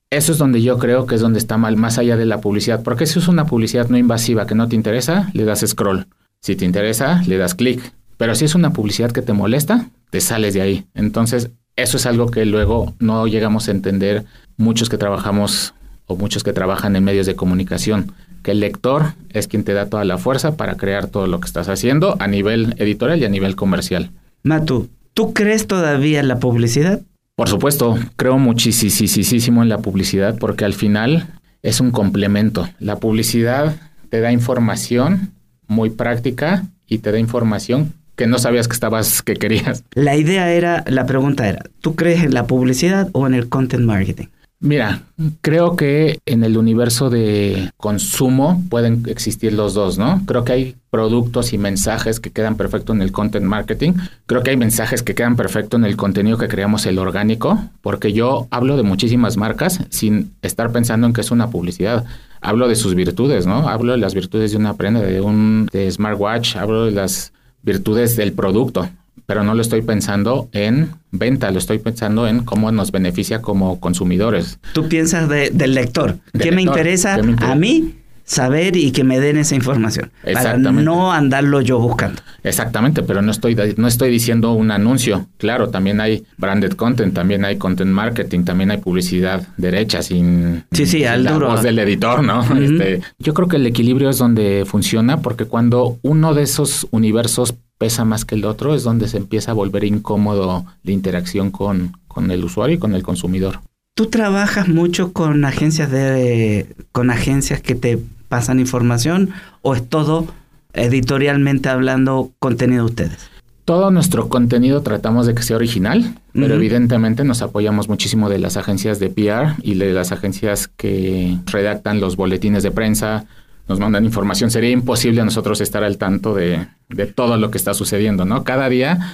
Eso 0.09 0.31
es 0.33 0.37
donde 0.37 0.61
yo 0.61 0.77
creo 0.77 1.05
que 1.05 1.15
es 1.15 1.21
donde 1.21 1.39
está 1.39 1.57
mal, 1.57 1.77
más 1.77 1.97
allá 1.97 2.17
de 2.17 2.25
la 2.25 2.41
publicidad. 2.41 2.83
Porque 2.83 3.05
si 3.05 3.17
es 3.19 3.27
una 3.29 3.45
publicidad 3.45 3.87
no 3.87 3.97
invasiva 3.97 4.45
que 4.45 4.55
no 4.55 4.67
te 4.67 4.75
interesa, 4.75 5.29
le 5.33 5.45
das 5.45 5.63
scroll. 5.65 6.07
Si 6.41 6.55
te 6.57 6.65
interesa, 6.65 7.23
le 7.25 7.37
das 7.37 7.55
clic. 7.55 7.93
Pero 8.17 8.35
si 8.35 8.43
es 8.45 8.55
una 8.55 8.73
publicidad 8.73 9.11
que 9.11 9.21
te 9.21 9.31
molesta, 9.31 9.87
te 10.09 10.19
sales 10.19 10.53
de 10.53 10.61
ahí. 10.61 10.85
Entonces, 10.95 11.49
eso 11.77 11.95
es 11.97 12.05
algo 12.05 12.29
que 12.29 12.45
luego 12.45 12.93
no 12.99 13.25
llegamos 13.25 13.69
a 13.69 13.71
entender 13.71 14.25
muchos 14.57 14.89
que 14.89 14.97
trabajamos 14.97 15.73
o 16.07 16.17
muchos 16.17 16.43
que 16.43 16.51
trabajan 16.51 16.95
en 16.97 17.05
medios 17.05 17.25
de 17.25 17.35
comunicación. 17.35 18.11
Que 18.43 18.51
el 18.51 18.59
lector 18.59 19.13
es 19.29 19.47
quien 19.47 19.63
te 19.63 19.73
da 19.73 19.87
toda 19.87 20.05
la 20.05 20.17
fuerza 20.17 20.55
para 20.55 20.75
crear 20.75 21.07
todo 21.07 21.25
lo 21.27 21.39
que 21.39 21.47
estás 21.47 21.69
haciendo 21.69 22.15
a 22.19 22.27
nivel 22.27 22.75
editorial 22.77 23.19
y 23.19 23.25
a 23.25 23.29
nivel 23.29 23.55
comercial. 23.55 24.11
Matu, 24.43 24.89
¿tú 25.13 25.33
crees 25.33 25.65
todavía 25.65 26.19
en 26.19 26.27
la 26.27 26.39
publicidad? 26.39 27.01
Por 27.35 27.49
supuesto, 27.49 27.97
creo 28.15 28.37
muchísimo 28.37 29.63
en 29.63 29.69
la 29.69 29.79
publicidad 29.79 30.37
porque 30.37 30.65
al 30.65 30.73
final 30.73 31.27
es 31.63 31.79
un 31.79 31.89
complemento. 31.89 32.69
La 32.79 32.97
publicidad 32.97 33.75
te 34.09 34.19
da 34.19 34.31
información 34.31 35.31
muy 35.67 35.89
práctica 35.89 36.65
y 36.87 36.99
te 36.99 37.11
da 37.11 37.17
información 37.17 37.93
que 38.15 38.27
no 38.27 38.37
sabías 38.37 38.67
que 38.67 38.73
estabas, 38.73 39.23
que 39.23 39.33
querías. 39.33 39.83
La 39.93 40.15
idea 40.15 40.51
era, 40.51 40.83
la 40.87 41.05
pregunta 41.05 41.47
era, 41.47 41.63
¿tú 41.81 41.95
crees 41.95 42.23
en 42.23 42.33
la 42.33 42.45
publicidad 42.45 43.09
o 43.13 43.25
en 43.25 43.33
el 43.33 43.49
content 43.49 43.83
marketing? 43.83 44.27
Mira, 44.63 45.01
creo 45.41 45.75
que 45.75 46.21
en 46.25 46.45
el 46.45 46.57
universo 46.57 47.09
de 47.09 47.71
consumo 47.75 48.63
pueden 48.69 49.03
existir 49.09 49.51
los 49.51 49.73
dos, 49.73 49.97
¿no? 49.97 50.21
Creo 50.25 50.45
que 50.45 50.53
hay 50.53 50.75
productos 50.89 51.51
y 51.51 51.57
mensajes 51.57 52.21
que 52.21 52.31
quedan 52.31 52.55
perfecto 52.55 52.93
en 52.93 53.01
el 53.01 53.11
content 53.11 53.45
marketing. 53.45 53.91
Creo 54.25 54.41
que 54.41 54.51
hay 54.51 54.55
mensajes 54.55 55.03
que 55.03 55.15
quedan 55.15 55.35
perfecto 55.35 55.75
en 55.75 55.83
el 55.83 55.97
contenido 55.97 56.37
que 56.37 56.47
creamos 56.47 56.85
el 56.85 56.97
orgánico, 56.97 57.59
porque 57.81 58.13
yo 58.13 58.47
hablo 58.51 58.77
de 58.77 58.83
muchísimas 58.83 59.35
marcas 59.35 59.81
sin 59.89 60.31
estar 60.41 60.71
pensando 60.71 61.07
en 61.07 61.13
que 61.13 61.19
es 61.19 61.31
una 61.31 61.49
publicidad. 61.49 62.05
Hablo 62.39 62.69
de 62.69 62.75
sus 62.75 62.95
virtudes, 62.95 63.45
¿no? 63.45 63.67
Hablo 63.67 63.91
de 63.91 63.97
las 63.97 64.13
virtudes 64.13 64.51
de 64.51 64.57
una 64.57 64.75
prenda, 64.75 65.01
de 65.01 65.19
un 65.19 65.69
smartwatch, 65.91 66.55
hablo 66.55 66.85
de 66.85 66.91
las 66.91 67.33
virtudes 67.63 68.15
del 68.15 68.31
producto 68.31 68.87
pero 69.25 69.43
no 69.43 69.53
lo 69.53 69.61
estoy 69.61 69.81
pensando 69.81 70.49
en 70.51 70.91
venta, 71.11 71.51
lo 71.51 71.59
estoy 71.59 71.79
pensando 71.79 72.27
en 72.27 72.43
cómo 72.43 72.71
nos 72.71 72.91
beneficia 72.91 73.41
como 73.41 73.79
consumidores. 73.79 74.59
Tú 74.73 74.87
piensas 74.89 75.29
de- 75.29 75.49
del 75.51 75.73
lector. 75.73 76.17
Del 76.33 76.41
¿Qué 76.41 76.51
me 76.51 76.63
lector, 76.63 76.75
¿qué 76.77 76.83
me 76.83 76.91
interesa? 76.91 77.51
a 77.51 77.55
mí 77.55 77.95
saber 78.23 78.75
y 78.75 78.91
que 78.91 79.03
me 79.03 79.19
den 79.19 79.37
esa 79.37 79.55
información? 79.55 80.11
Para 80.33 80.57
no 80.57 81.11
andarlo 81.11 81.61
yo 81.61 81.79
buscando. 81.79 82.21
Exactamente, 82.43 83.03
pero 83.03 83.21
no 83.21 83.31
estoy 83.31 83.55
no 83.77 83.87
estoy 83.87 84.09
diciendo 84.11 84.53
un 84.53 84.71
anuncio. 84.71 85.27
Claro, 85.37 85.69
también 85.69 86.01
hay 86.01 86.25
branded 86.37 86.73
content, 86.73 87.13
también 87.13 87.45
hay 87.45 87.57
content 87.57 87.91
marketing, 87.91 88.43
también 88.43 88.71
hay 88.71 88.77
publicidad 88.77 89.47
derecha 89.57 90.01
sin, 90.01 90.63
Sí, 90.71 90.85
sí, 90.85 90.99
sin 90.99 91.07
al 91.07 91.23
la 91.23 91.31
duro. 91.33 91.47
voz 91.49 91.63
del 91.63 91.79
editor, 91.79 92.23
¿no? 92.23 92.43
Este, 92.63 93.01
yo 93.19 93.33
creo 93.33 93.47
que 93.47 93.57
el 93.57 93.65
equilibrio 93.67 94.09
es 94.09 94.17
donde 94.17 94.63
funciona 94.65 95.21
porque 95.21 95.45
cuando 95.45 95.97
uno 96.01 96.33
de 96.33 96.43
esos 96.43 96.87
universos 96.91 97.55
pesa 97.77 98.05
más 98.05 98.23
que 98.25 98.35
el 98.35 98.45
otro 98.45 98.75
es 98.75 98.83
donde 98.83 99.07
se 99.07 99.17
empieza 99.17 99.51
a 99.51 99.53
volver 99.53 99.83
incómodo 99.83 100.65
la 100.83 100.91
interacción 100.91 101.51
con, 101.51 101.93
con 102.07 102.31
el 102.31 102.43
usuario 102.43 102.75
y 102.75 102.79
con 102.79 102.93
el 102.95 103.03
consumidor. 103.03 103.59
¿Tú 103.95 104.07
trabajas 104.07 104.67
mucho 104.67 105.13
con 105.13 105.45
agencias 105.45 105.91
de 105.91 106.75
con 106.91 107.11
agencias 107.11 107.61
que 107.61 107.75
te 107.75 107.99
pasan 108.27 108.59
información 108.59 109.29
o 109.61 109.75
es 109.75 109.87
todo 109.87 110.27
editorialmente 110.73 111.69
hablando 111.69 112.31
contenido 112.39 112.85
de 112.85 112.89
ustedes? 112.89 113.29
Todo 113.65 113.91
nuestro 113.91 114.29
contenido 114.29 114.81
tratamos 114.81 115.27
de 115.27 115.35
que 115.35 115.43
sea 115.43 115.57
original, 115.57 116.15
pero 116.33 116.55
evidentemente 116.55 117.23
nos 117.23 117.43
apoyamos 117.43 117.87
muchísimo 117.87 118.29
de 118.29 118.39
las 118.39 118.57
agencias 118.57 118.99
de 118.99 119.09
PR 119.09 119.53
y 119.61 119.75
de 119.75 119.93
las 119.93 120.11
agencias 120.11 120.67
que 120.67 121.37
redactan 121.45 122.01
los 122.01 122.15
boletines 122.15 122.63
de 122.63 122.71
prensa, 122.71 123.25
nos 123.69 123.79
mandan 123.79 124.05
información. 124.05 124.49
Sería 124.49 124.71
imposible 124.71 125.21
a 125.21 125.25
nosotros 125.25 125.61
estar 125.61 125.83
al 125.83 125.99
tanto 125.99 126.33
de, 126.33 126.65
de 126.89 127.05
todo 127.05 127.37
lo 127.37 127.51
que 127.51 127.59
está 127.59 127.75
sucediendo, 127.75 128.25
¿no? 128.25 128.43
Cada 128.43 128.67
día, 128.67 129.13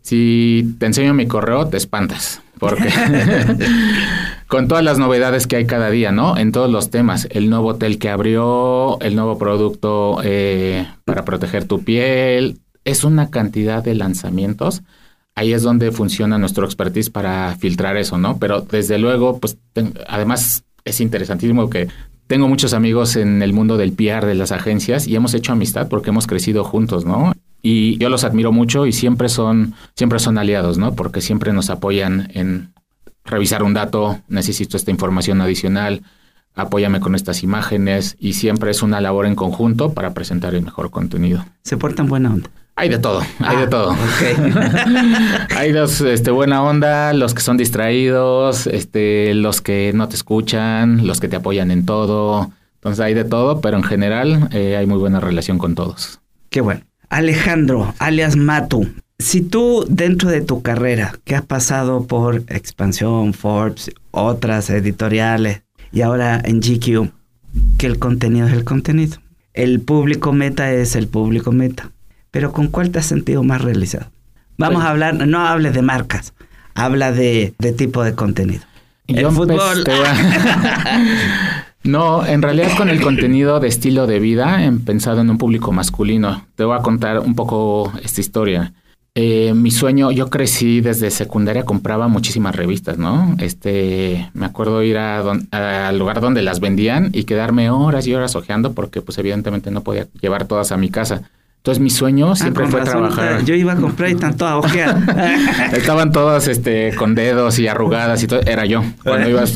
si 0.00 0.76
te 0.78 0.86
enseño 0.86 1.12
mi 1.12 1.26
correo, 1.26 1.66
te 1.66 1.76
espantas, 1.76 2.40
porque 2.58 2.88
con 4.48 4.68
todas 4.68 4.84
las 4.84 4.98
novedades 4.98 5.46
que 5.46 5.56
hay 5.56 5.66
cada 5.66 5.90
día, 5.90 6.12
¿no? 6.12 6.36
En 6.36 6.52
todos 6.52 6.70
los 6.70 6.90
temas, 6.90 7.28
el 7.30 7.50
nuevo 7.50 7.68
hotel 7.68 7.98
que 7.98 8.08
abrió, 8.08 8.98
el 9.00 9.16
nuevo 9.16 9.38
producto 9.38 10.20
eh, 10.22 10.86
para 11.04 11.24
proteger 11.24 11.64
tu 11.64 11.82
piel, 11.82 12.60
es 12.84 13.04
una 13.04 13.30
cantidad 13.30 13.82
de 13.82 13.94
lanzamientos. 13.94 14.82
Ahí 15.34 15.52
es 15.52 15.62
donde 15.62 15.92
funciona 15.92 16.38
nuestro 16.38 16.64
expertise 16.64 17.10
para 17.10 17.54
filtrar 17.56 17.96
eso, 17.96 18.16
¿no? 18.16 18.38
Pero 18.38 18.62
desde 18.62 18.98
luego, 18.98 19.38
pues 19.38 19.58
además 20.06 20.64
es 20.84 21.00
interesantísimo 21.00 21.68
que 21.68 21.88
tengo 22.26 22.48
muchos 22.48 22.72
amigos 22.72 23.16
en 23.16 23.42
el 23.42 23.52
mundo 23.52 23.76
del 23.76 23.92
PR 23.92 24.26
de 24.26 24.34
las 24.34 24.50
agencias 24.50 25.06
y 25.06 25.14
hemos 25.14 25.34
hecho 25.34 25.52
amistad 25.52 25.88
porque 25.88 26.10
hemos 26.10 26.26
crecido 26.26 26.64
juntos, 26.64 27.04
¿no? 27.04 27.32
Y 27.68 27.98
yo 27.98 28.10
los 28.10 28.22
admiro 28.22 28.52
mucho 28.52 28.86
y 28.86 28.92
siempre 28.92 29.28
son, 29.28 29.74
siempre 29.96 30.20
son 30.20 30.38
aliados, 30.38 30.78
¿no? 30.78 30.94
Porque 30.94 31.20
siempre 31.20 31.52
nos 31.52 31.68
apoyan 31.68 32.28
en 32.32 32.72
revisar 33.24 33.64
un 33.64 33.74
dato, 33.74 34.20
necesito 34.28 34.76
esta 34.76 34.92
información 34.92 35.40
adicional, 35.40 36.02
apóyame 36.54 37.00
con 37.00 37.16
estas 37.16 37.42
imágenes 37.42 38.16
y 38.20 38.34
siempre 38.34 38.70
es 38.70 38.82
una 38.82 39.00
labor 39.00 39.26
en 39.26 39.34
conjunto 39.34 39.94
para 39.94 40.14
presentar 40.14 40.54
el 40.54 40.62
mejor 40.62 40.90
contenido. 40.90 41.44
Se 41.64 41.76
portan 41.76 42.06
buena 42.06 42.30
onda. 42.34 42.48
Hay 42.76 42.88
de 42.88 42.98
todo, 42.98 43.20
hay 43.40 43.56
Ah, 43.56 43.60
de 43.60 43.66
todo. 43.66 43.90
ok. 43.90 45.50
hay 45.56 45.72
los 45.72 46.00
este 46.02 46.30
buena 46.30 46.62
onda, 46.62 47.14
los 47.14 47.34
que 47.34 47.40
son 47.40 47.56
distraídos, 47.56 48.68
este 48.68 49.34
los 49.34 49.60
que 49.60 49.90
no 49.92 50.08
te 50.08 50.14
escuchan, 50.14 51.04
los 51.04 51.18
que 51.18 51.26
te 51.26 51.34
apoyan 51.34 51.72
en 51.72 51.84
todo. 51.84 52.52
Entonces 52.76 53.00
hay 53.04 53.14
de 53.14 53.24
todo, 53.24 53.60
pero 53.60 53.76
en 53.76 53.82
general 53.82 54.50
eh, 54.52 54.76
hay 54.76 54.86
muy 54.86 54.98
buena 54.98 55.18
relación 55.18 55.58
con 55.58 55.74
todos. 55.74 56.20
Qué 56.50 56.60
bueno. 56.60 56.82
Alejandro, 57.08 57.94
alias 57.98 58.36
Matu, 58.36 58.88
si 59.18 59.40
tú 59.40 59.84
dentro 59.88 60.30
de 60.30 60.40
tu 60.42 60.62
carrera, 60.62 61.14
que 61.24 61.34
has 61.34 61.42
pasado 61.42 62.06
por 62.06 62.42
Expansión, 62.48 63.32
Forbes, 63.32 63.90
otras 64.10 64.68
editoriales 64.70 65.62
y 65.92 66.02
ahora 66.02 66.40
en 66.44 66.60
GQ, 66.60 67.10
que 67.78 67.86
el 67.86 67.98
contenido 67.98 68.46
es 68.48 68.52
el 68.52 68.64
contenido. 68.64 69.18
El 69.54 69.80
público 69.80 70.32
meta 70.32 70.70
es 70.72 70.96
el 70.96 71.08
público 71.08 71.52
meta. 71.52 71.90
Pero 72.30 72.52
¿con 72.52 72.66
cuál 72.68 72.90
te 72.90 72.98
has 72.98 73.06
sentido 73.06 73.42
más 73.42 73.62
realizado? 73.62 74.10
Vamos 74.58 74.76
Pues- 74.76 74.86
a 74.86 74.90
hablar, 74.90 75.14
no 75.26 75.46
hables 75.46 75.72
de 75.74 75.82
marcas, 75.82 76.34
habla 76.74 77.12
de, 77.12 77.54
de 77.58 77.72
tipo 77.72 78.02
de 78.04 78.14
contenido. 78.14 78.62
El 79.06 79.20
Yo 79.20 79.30
fútbol. 79.30 79.58
a- 81.86 81.90
no, 81.90 82.26
en 82.26 82.42
realidad 82.42 82.76
con 82.76 82.88
el 82.88 83.00
contenido 83.00 83.60
de 83.60 83.68
estilo 83.68 84.06
de 84.06 84.18
vida, 84.20 84.64
he 84.64 84.72
pensado 84.72 85.20
en 85.20 85.30
un 85.30 85.38
público 85.38 85.72
masculino. 85.72 86.46
Te 86.56 86.64
voy 86.64 86.76
a 86.78 86.82
contar 86.82 87.20
un 87.20 87.34
poco 87.34 87.92
esta 88.02 88.20
historia. 88.20 88.72
Eh, 89.18 89.54
mi 89.54 89.70
sueño, 89.70 90.10
yo 90.12 90.28
crecí 90.28 90.82
desde 90.82 91.10
secundaria, 91.10 91.64
compraba 91.64 92.06
muchísimas 92.06 92.54
revistas, 92.54 92.98
¿no? 92.98 93.34
Este, 93.38 94.28
me 94.34 94.44
acuerdo 94.44 94.82
ir 94.82 94.98
a 94.98 95.22
don- 95.22 95.48
al 95.52 95.98
lugar 95.98 96.20
donde 96.20 96.42
las 96.42 96.60
vendían 96.60 97.08
y 97.14 97.24
quedarme 97.24 97.70
horas 97.70 98.06
y 98.06 98.14
horas 98.14 98.36
hojeando 98.36 98.72
porque 98.74 99.00
pues 99.00 99.16
evidentemente 99.16 99.70
no 99.70 99.80
podía 99.82 100.06
llevar 100.20 100.44
todas 100.46 100.70
a 100.70 100.76
mi 100.76 100.90
casa. 100.90 101.22
Entonces 101.58 101.82
mi 101.82 101.88
sueño 101.88 102.32
Ah, 102.32 102.36
siempre 102.36 102.66
fue 102.66 102.80
razón, 102.80 103.08
trabajar. 103.08 103.42
Yo 103.46 103.54
iba 103.54 103.72
a 103.72 103.76
comprar 103.76 104.10
y 104.10 104.12
están 104.12 104.36
todas 104.36 104.62
ojeadas. 104.64 105.02
Estaban 105.72 106.12
todas 106.12 106.46
este, 106.46 106.94
con 106.94 107.14
dedos 107.14 107.58
y 107.58 107.68
arrugadas 107.68 108.22
y 108.22 108.26
todo. 108.26 108.40
Era 108.42 108.66
yo 108.66 108.84
cuando 109.02 109.30
iba 109.30 109.40
a. 109.42 109.46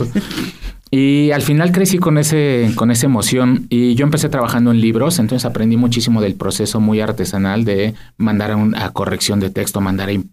Y 0.90 1.30
al 1.30 1.42
final 1.42 1.70
crecí 1.70 1.98
con 1.98 2.18
ese, 2.18 2.72
con 2.74 2.90
esa 2.90 3.06
emoción 3.06 3.66
y 3.68 3.94
yo 3.94 4.04
empecé 4.04 4.28
trabajando 4.28 4.72
en 4.72 4.80
libros, 4.80 5.18
entonces 5.20 5.44
aprendí 5.46 5.76
muchísimo 5.76 6.20
del 6.20 6.34
proceso 6.34 6.80
muy 6.80 7.00
artesanal 7.00 7.64
de 7.64 7.94
mandar 8.16 8.50
a, 8.50 8.56
un- 8.56 8.74
a 8.74 8.90
corrección 8.90 9.38
de 9.38 9.50
texto, 9.50 9.80
mandar 9.80 10.08
a, 10.08 10.12
im- 10.12 10.28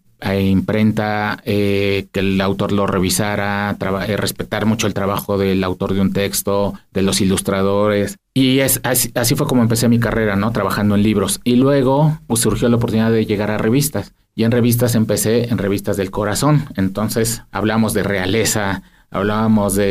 imprenta, 0.49 1.37
eh, 1.45 2.07
que 2.11 2.21
el 2.21 2.41
autor 2.41 2.71
lo 2.71 2.87
revisara, 2.87 3.77
eh, 4.07 4.17
respetar 4.17 4.65
mucho 4.65 4.87
el 4.87 4.95
trabajo 4.95 5.37
del 5.37 5.63
autor 5.63 5.93
de 5.93 6.01
un 6.01 6.11
texto, 6.11 6.73
de 6.91 7.03
los 7.03 7.21
ilustradores. 7.21 8.17
Y 8.33 8.59
es, 8.59 8.81
así, 8.83 9.35
fue 9.35 9.45
como 9.47 9.61
empecé 9.61 9.87
mi 9.89 9.99
carrera, 9.99 10.35
¿no? 10.35 10.51
Trabajando 10.51 10.95
en 10.95 11.03
libros. 11.03 11.39
Y 11.43 11.55
luego 11.55 12.19
pues, 12.25 12.39
surgió 12.41 12.67
la 12.69 12.77
oportunidad 12.77 13.11
de 13.11 13.25
llegar 13.27 13.51
a 13.51 13.59
revistas. 13.59 14.13
Y 14.35 14.43
en 14.43 14.51
revistas 14.51 14.95
empecé 14.95 15.49
en 15.49 15.57
revistas 15.59 15.97
del 15.97 16.11
corazón. 16.11 16.65
Entonces 16.75 17.43
hablamos 17.51 17.93
de 17.93 18.03
realeza, 18.03 18.83
hablábamos 19.11 19.75
de 19.75 19.85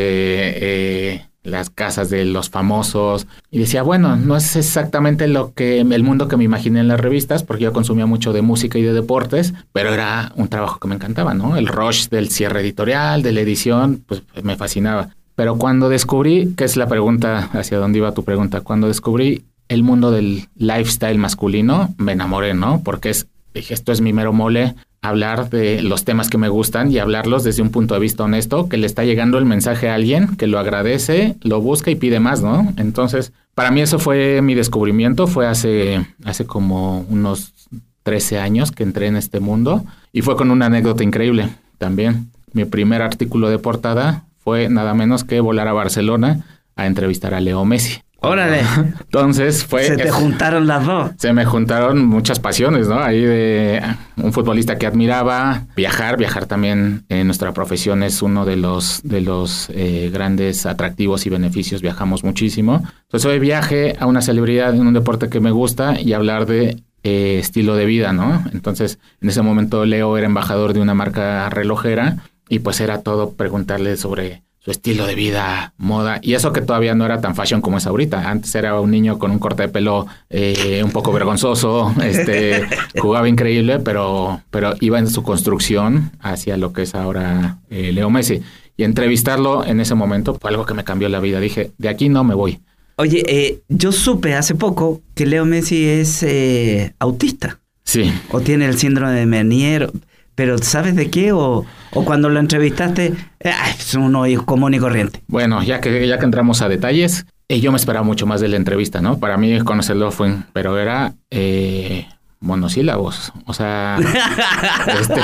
eh, 0.57 1.27
las 1.43 1.71
casas 1.71 2.11
de 2.11 2.25
los 2.25 2.51
famosos 2.51 3.27
y 3.51 3.59
decía, 3.61 3.83
bueno, 3.83 4.17
no 4.17 4.37
es 4.37 4.57
exactamente 4.57 5.29
lo 5.29 5.55
que 5.55 5.81
el 5.81 6.03
mundo 6.03 6.29
que 6.29 6.37
me 6.37 6.45
imaginé 6.45 6.81
en 6.81 6.89
las 6.89 7.01
revistas, 7.01 7.45
porque 7.45 7.65
yo 7.65 7.73
consumía 7.73 8.07
mucho 8.07 8.33
de 8.33 8.43
música 8.43 8.79
y 8.79 8.83
de 8.83 8.93
deportes, 8.93 9.55
pero 9.73 9.95
era 9.95 10.33
un 10.35 10.49
trabajo 10.49 10.81
que 10.81 10.89
me 10.89 10.97
encantaba, 10.97 11.35
¿no? 11.35 11.57
El 11.57 11.69
rush 11.69 12.09
del 12.09 12.31
cierre 12.31 12.61
editorial, 12.61 13.23
de 13.23 13.33
la 13.33 13.41
edición, 13.41 14.03
pues 14.07 14.23
me 14.43 14.57
fascinaba. 14.57 15.11
Pero 15.37 15.57
cuando 15.57 15.89
descubrí, 15.89 16.55
que 16.57 16.65
es 16.65 16.77
la 16.77 16.89
pregunta 16.89 17.51
hacia 17.53 17.79
dónde 17.79 17.99
iba 17.99 18.13
tu 18.13 18.25
pregunta, 18.25 18.63
cuando 18.63 18.89
descubrí 18.89 19.45
el 19.69 19.83
mundo 19.83 20.11
del 20.11 20.49
lifestyle 20.57 21.19
masculino, 21.19 21.95
me 21.99 22.13
enamoré, 22.13 22.55
¿no? 22.55 22.83
Porque 22.83 23.11
es, 23.11 23.29
dije, 23.59 23.75
esto 23.75 23.93
es 23.93 24.01
mi 24.01 24.13
mero 24.13 24.33
mole, 24.33 24.75
hablar 25.03 25.51
de 25.51 25.83
los 25.83 26.05
temas 26.05 26.29
que 26.29 26.39
me 26.39 26.49
gustan 26.49 26.91
y 26.91 26.99
hablarlos 26.99 27.45
desde 27.45 27.63
un 27.63 27.71
punto 27.71 27.95
de 27.95 28.01
vista 28.01 28.25
honesto, 28.25 28.69
que 28.69 28.77
le 28.77 28.87
está 28.87 29.05
llegando 29.05 29.39
el 29.39 29.45
mensaje 29.45 29.89
a 29.89 29.95
alguien, 29.95 30.37
que 30.37 30.47
lo 30.47 30.59
agradece, 30.59 31.37
lo 31.43 31.61
busca 31.61 31.91
y 31.91 31.97
pide 31.97 32.21
más, 32.21 32.43
¿no? 32.43 32.73
Entonces, 32.77 33.33
para 33.55 33.71
mí 33.71 33.81
eso 33.81 33.99
fue 33.99 34.43
mi 34.43 34.55
descubrimiento, 34.55 35.27
fue 35.27 35.47
hace, 35.47 36.07
hace 36.25 36.45
como 36.47 37.01
unos 37.09 37.53
13 38.03 38.39
años 38.39 38.71
que 38.71 38.83
entré 38.83 39.07
en 39.07 39.17
este 39.17 39.41
mundo 39.41 39.85
y 40.13 40.23
fue 40.23 40.37
con 40.37 40.51
una 40.51 40.67
anécdota 40.67 41.03
increíble 41.03 41.49
también. 41.79 42.31
Mi 42.53 42.65
primer 42.65 43.03
artículo 43.03 43.51
de 43.51 43.59
portada 43.59 44.25
fue 44.39 44.69
nada 44.69 44.95
menos 44.95 45.25
que 45.25 45.41
volar 45.41 45.69
a 45.69 45.73
Barcelona 45.73 46.45
a 46.77 46.87
entrevistar 46.87 47.35
a 47.35 47.41
Leo 47.41 47.65
Messi. 47.65 48.01
Órale. 48.27 48.63
Entonces 49.01 49.65
fue. 49.65 49.85
Se 49.85 49.97
te 49.97 50.11
juntaron 50.11 50.67
las 50.67 50.85
dos. 50.85 51.11
Se 51.19 51.33
me 51.33 51.45
juntaron 51.45 52.07
muchas 52.07 52.41
pasiones, 52.41 52.89
¿no? 52.89 52.99
Ahí 52.99 53.23
de 53.23 53.83
un 54.17 54.33
futbolista 54.33 54.79
que 54.79 54.87
admiraba, 54.87 55.67
viajar, 55.77 56.17
viajar 56.17 56.47
también 56.47 57.05
en 57.09 57.27
nuestra 57.27 57.53
profesión 57.53 58.03
es 58.03 58.23
uno 58.23 58.45
de 58.45 58.57
los, 58.57 59.01
de 59.05 59.21
los 59.21 59.69
eh, 59.71 60.11
grandes 60.13 60.67
atractivos 60.67 61.27
y 61.27 61.31
beneficios. 61.31 61.83
Viajamos 61.83 62.25
muchísimo. 62.25 62.83
Entonces 63.03 63.31
hoy 63.31 63.39
viaje 63.39 63.97
a 63.99 64.07
una 64.07 64.23
celebridad 64.23 64.75
en 64.75 64.87
un 64.87 64.95
deporte 64.95 65.29
que 65.29 65.41
me 65.41 65.51
gusta 65.51 66.01
y 66.01 66.13
hablar 66.13 66.47
de 66.47 66.83
eh, 67.03 67.39
estilo 67.39 67.77
de 67.77 67.87
vida, 67.87 68.13
¿no? 68.13 68.45
Entonces 68.53 68.99
en 69.21 69.29
ese 69.29 69.43
momento 69.43 69.85
Leo 69.85 70.17
era 70.19 70.27
embajador 70.27 70.73
de 70.73 70.81
una 70.81 70.95
marca 70.95 71.49
relojera 71.51 72.17
y 72.49 72.61
pues 72.61 72.81
era 72.81 73.03
todo 73.03 73.33
preguntarle 73.33 73.97
sobre 73.97 74.43
su 74.67 74.73
estilo 74.73 75.07
de 75.07 75.15
vida, 75.15 75.75
moda, 75.77 76.19
y 76.23 76.35
eso 76.35 76.53
que 76.53 76.61
todavía 76.61 76.97
no 76.97 77.05
era 77.05 77.21
tan 77.21 77.37
fashion 77.37 77.61
como 77.61 77.79
es 77.79 77.87
ahorita. 77.87 78.29
Antes 78.29 78.53
era 78.57 78.81
un 78.81 78.91
niño 78.91 79.17
con 79.17 79.31
un 79.31 79.39
corte 79.39 79.63
de 79.63 79.69
pelo 79.69 80.09
eh, 80.29 80.83
un 80.83 80.91
poco 80.91 81.13
vergonzoso, 81.13 81.95
este, 82.03 82.67
jugaba 82.99 83.29
increíble, 83.29 83.79
pero, 83.79 84.43
pero 84.51 84.75
iba 84.81 84.99
en 84.99 85.09
su 85.09 85.23
construcción 85.23 86.11
hacia 86.19 86.57
lo 86.57 86.73
que 86.73 86.83
es 86.83 86.97
ahora 86.97 87.59
eh, 87.71 87.93
Leo 87.93 88.11
Messi. 88.11 88.43
Y 88.77 88.83
entrevistarlo 88.83 89.65
en 89.65 89.79
ese 89.79 89.95
momento 89.95 90.35
fue 90.35 90.51
algo 90.51 90.67
que 90.67 90.75
me 90.75 90.83
cambió 90.83 91.09
la 91.09 91.21
vida. 91.21 91.39
Dije, 91.39 91.71
de 91.79 91.89
aquí 91.89 92.09
no 92.09 92.25
me 92.25 92.35
voy. 92.35 92.59
Oye, 92.97 93.23
eh, 93.29 93.61
yo 93.69 93.93
supe 93.93 94.35
hace 94.35 94.57
poco 94.57 95.01
que 95.15 95.27
Leo 95.27 95.45
Messi 95.45 95.87
es 95.87 96.27
autista. 96.99 97.61
Sí. 97.85 98.13
O 98.33 98.41
tiene 98.41 98.67
el 98.67 98.77
síndrome 98.77 99.13
de 99.13 99.27
Menier 99.27 99.93
pero 100.37 100.59
¿sabes 100.59 100.95
de 100.95 101.11
qué? 101.11 101.33
O, 101.33 101.65
o 101.93 102.05
cuando 102.05 102.29
lo 102.29 102.39
entrevistaste, 102.39 103.15
eh, 103.41 103.53
es 103.77 103.95
uno 103.95 104.25
común 104.45 104.75
y 104.75 104.79
corriente. 104.79 105.23
Bueno, 105.27 105.63
ya 105.65 105.81
que, 105.81 106.07
ya 106.07 106.19
que 106.19 106.25
entramos 106.25 106.63
a 106.63 106.69
detalles, 106.69 107.27
eh, 107.49 107.59
yo 107.61 107.73
me 107.73 107.79
esperaba 107.79 108.05
mucho 108.05 108.27
más 108.27 108.41
de 108.41 108.49
la 108.49 108.57
entrevista, 108.57 109.01
¿no? 109.01 109.19
Para 109.19 109.37
mí 109.39 109.59
conocerlo 109.61 110.13
fue, 110.13 110.37
pero 110.53 110.79
era 110.79 111.15
eh, 111.31 112.07
monosílabos, 112.41 113.33
o 113.47 113.55
sea... 113.55 113.99
este, 115.01 115.21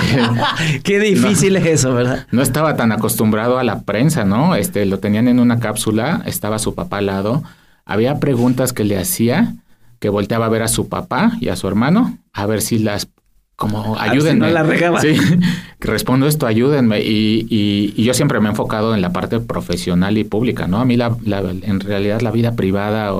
Qué 0.83 0.99
difícil 0.99 1.57
es 1.57 1.67
eso, 1.67 1.95
¿verdad? 1.95 2.27
No 2.31 2.43
estaba 2.43 2.75
tan 2.77 2.91
acostumbrado 2.91 3.59
a 3.59 3.65
la 3.65 3.83
prensa, 3.83 4.25
¿no? 4.25 4.55
Este, 4.55 4.87
lo 4.87 4.99
tenían 4.99 5.29
en 5.29 5.41
una 5.41 5.61
cápsula, 5.61 6.23
estaba 6.25 6.59
su 6.59 6.75
papá 6.75 6.99
al 6.99 7.07
lado, 7.07 7.43
había 7.85 8.19
preguntas 8.19 8.73
que 8.73 8.85
le 8.85 8.99
hacía 8.99 9.55
que 9.99 10.09
volteaba 10.09 10.47
a 10.47 10.49
ver 10.49 10.63
a 10.63 10.69
su 10.69 10.89
papá 10.89 11.33
y 11.41 11.49
a 11.49 11.57
su 11.57 11.69
hermano 11.69 12.19
a 12.33 12.47
ver 12.47 12.61
si 12.61 12.79
las 12.79 13.09
como 13.57 13.99
ayúdenme. 13.99 14.47
no 14.47 14.53
la 14.53 14.63
regaba. 14.63 15.01
Sí, 15.01 15.15
respondo 15.81 16.27
esto, 16.27 16.47
ayúdenme. 16.47 17.01
Y, 17.01 17.47
y, 17.49 18.03
yo 18.03 18.15
siempre 18.15 18.41
me 18.41 18.47
he 18.47 18.51
enfocado 18.51 18.95
en 18.95 19.03
la 19.03 19.13
parte 19.13 19.41
profesional 19.41 20.19
y 20.19 20.25
pública, 20.25 20.67
¿no? 20.67 20.81
A 20.81 20.85
mí 20.85 20.97
la, 20.97 21.17
en 21.25 21.81
realidad 21.81 22.21
la 22.21 22.31
vida 22.31 22.57
privada 22.57 23.13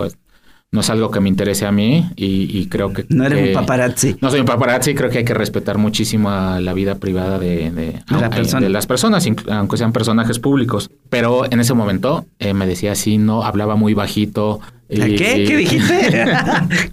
no 0.73 0.81
es 0.81 0.89
algo 0.89 1.11
que 1.11 1.21
me 1.21 1.29
interese 1.29 1.67
a 1.67 1.73
mí 1.73 2.09
y, 2.17 2.67
creo 2.67 2.95
que... 2.95 3.05
No 3.11 3.27
eres 3.27 3.49
un 3.49 3.55
paparazzi. 3.55 4.17
No 4.23 4.31
soy 4.31 4.41
un 4.41 4.47
paparazzi, 4.47 4.95
creo 4.95 5.11
que 5.11 5.19
hay 5.19 5.25
que 5.25 5.35
respetar 5.35 5.77
muchísimo 5.77 6.31
a 6.31 6.61
la 6.61 6.73
vida 6.73 6.95
privada 6.95 7.39
de, 7.39 7.71
de, 7.71 8.01
de 8.61 8.69
las 8.71 8.87
personas, 8.87 9.29
aunque 9.51 9.77
sean 9.77 9.93
personajes 9.93 10.39
públicos. 10.39 10.91
Pero 11.11 11.45
en 11.45 11.61
ese 11.61 11.75
momento 11.75 12.25
eh, 12.39 12.55
me 12.55 12.67
decía 12.67 12.93
así, 12.93 13.19
no, 13.19 13.45
hablaba 13.45 13.77
muy 13.77 13.93
bajito, 13.93 14.61
¿Qué? 14.89 15.45
¿Qué 15.47 15.57
dijiste? 15.57 16.27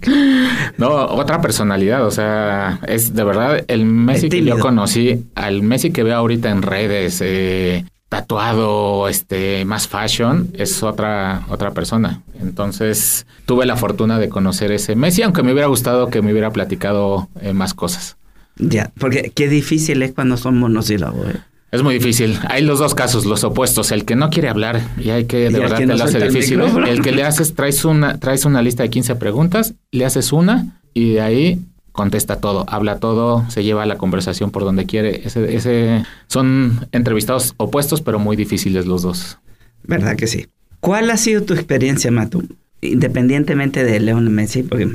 no, 0.78 0.88
otra 0.88 1.40
personalidad, 1.40 2.06
o 2.06 2.10
sea, 2.10 2.80
es 2.86 3.14
de 3.14 3.24
verdad 3.24 3.64
el 3.68 3.84
Messi 3.84 4.28
que 4.28 4.42
yo 4.42 4.58
conocí, 4.58 5.26
al 5.34 5.62
Messi 5.62 5.90
que 5.90 6.02
veo 6.02 6.16
ahorita 6.16 6.50
en 6.50 6.62
redes, 6.62 7.20
eh, 7.22 7.84
tatuado, 8.10 9.08
este, 9.08 9.64
más 9.64 9.86
fashion, 9.86 10.50
es 10.54 10.82
otra, 10.82 11.46
otra 11.48 11.70
persona. 11.70 12.22
Entonces, 12.40 13.24
tuve 13.46 13.66
la 13.66 13.76
fortuna 13.76 14.18
de 14.18 14.28
conocer 14.28 14.72
ese 14.72 14.96
Messi, 14.96 15.22
aunque 15.22 15.44
me 15.44 15.52
hubiera 15.52 15.68
gustado 15.68 16.08
que 16.08 16.20
me 16.20 16.32
hubiera 16.32 16.50
platicado 16.50 17.28
eh, 17.40 17.52
más 17.52 17.72
cosas. 17.72 18.16
Ya, 18.56 18.90
porque 18.98 19.32
qué 19.34 19.48
difícil 19.48 20.02
es 20.02 20.12
cuando 20.12 20.36
son 20.36 20.58
monosílabos. 20.58 21.28
¿eh? 21.28 21.38
Es 21.70 21.84
muy 21.84 21.94
difícil. 21.94 22.36
Hay 22.48 22.62
los 22.62 22.80
dos 22.80 22.96
casos, 22.96 23.26
los 23.26 23.44
opuestos. 23.44 23.92
El 23.92 24.04
que 24.04 24.16
no 24.16 24.28
quiere 24.28 24.48
hablar 24.48 24.82
y 24.98 25.10
hay 25.10 25.26
que, 25.26 25.48
de 25.48 25.60
verdad, 25.60 25.78
te 25.78 25.86
lo 25.86 26.02
hace 26.02 26.18
difícil. 26.18 26.60
El 26.60 27.02
que 27.02 27.12
le 27.12 27.22
haces, 27.22 27.54
traes 27.54 27.84
una, 27.84 28.18
traes 28.18 28.44
una 28.44 28.60
lista 28.60 28.82
de 28.82 28.90
15 28.90 29.14
preguntas, 29.14 29.74
le 29.92 30.04
haces 30.04 30.32
una 30.32 30.80
y 30.94 31.12
de 31.12 31.20
ahí 31.20 31.60
contesta 31.92 32.36
todo, 32.36 32.64
habla 32.68 32.98
todo, 32.98 33.48
se 33.50 33.64
lleva 33.64 33.86
la 33.86 33.98
conversación 33.98 34.50
por 34.50 34.64
donde 34.64 34.86
quiere. 34.86 35.22
Ese, 35.24 35.54
ese, 35.54 36.04
son 36.26 36.88
entrevistados 36.92 37.54
opuestos, 37.56 38.00
pero 38.02 38.18
muy 38.18 38.36
difíciles 38.36 38.86
los 38.86 39.02
dos. 39.02 39.38
¿Verdad 39.82 40.16
que 40.16 40.26
sí? 40.26 40.46
¿Cuál 40.80 41.10
ha 41.10 41.16
sido 41.16 41.42
tu 41.42 41.54
experiencia, 41.54 42.10
Matu? 42.10 42.44
Independientemente 42.80 43.84
de 43.84 44.00
León 44.00 44.32
Messi, 44.32 44.62
porque 44.62 44.88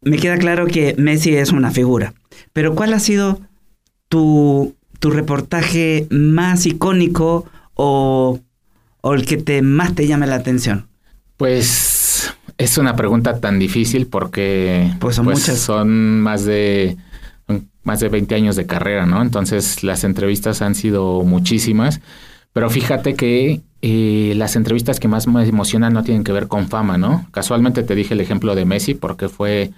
me 0.00 0.16
queda 0.16 0.38
claro 0.38 0.66
que 0.66 0.94
Messi 0.98 1.34
es 1.36 1.52
una 1.52 1.70
figura, 1.70 2.14
pero 2.52 2.74
¿cuál 2.74 2.92
ha 2.94 2.98
sido 2.98 3.40
tu 4.08 4.74
tu 4.98 5.10
reportaje 5.10 6.06
más 6.10 6.66
icónico 6.66 7.46
o, 7.74 8.40
el 9.04 9.24
que 9.24 9.36
te 9.36 9.62
más 9.62 9.94
te 9.94 10.06
llame 10.06 10.26
la 10.26 10.36
atención? 10.36 10.88
Pues 11.36 11.87
es 12.58 12.76
una 12.76 12.96
pregunta 12.96 13.40
tan 13.40 13.58
difícil 13.58 14.08
porque 14.08 14.92
pues 14.98 15.16
son, 15.16 15.26
pues 15.26 15.38
muchas. 15.38 15.58
son 15.58 16.20
más 16.20 16.44
de 16.44 16.96
más 17.84 18.00
de 18.00 18.10
20 18.10 18.34
años 18.34 18.56
de 18.56 18.66
carrera, 18.66 19.06
¿no? 19.06 19.22
Entonces 19.22 19.82
las 19.82 20.04
entrevistas 20.04 20.60
han 20.60 20.74
sido 20.74 21.22
muchísimas, 21.22 22.02
pero 22.52 22.68
fíjate 22.68 23.14
que 23.14 23.62
eh, 23.80 24.34
las 24.36 24.56
entrevistas 24.56 25.00
que 25.00 25.08
más 25.08 25.26
me 25.26 25.42
emocionan 25.48 25.94
no 25.94 26.02
tienen 26.02 26.24
que 26.24 26.32
ver 26.32 26.48
con 26.48 26.68
fama, 26.68 26.98
¿no? 26.98 27.26
Casualmente 27.30 27.84
te 27.84 27.94
dije 27.94 28.12
el 28.12 28.20
ejemplo 28.20 28.54
de 28.54 28.66
Messi 28.66 28.92
porque 28.94 29.30
fue 29.30 29.70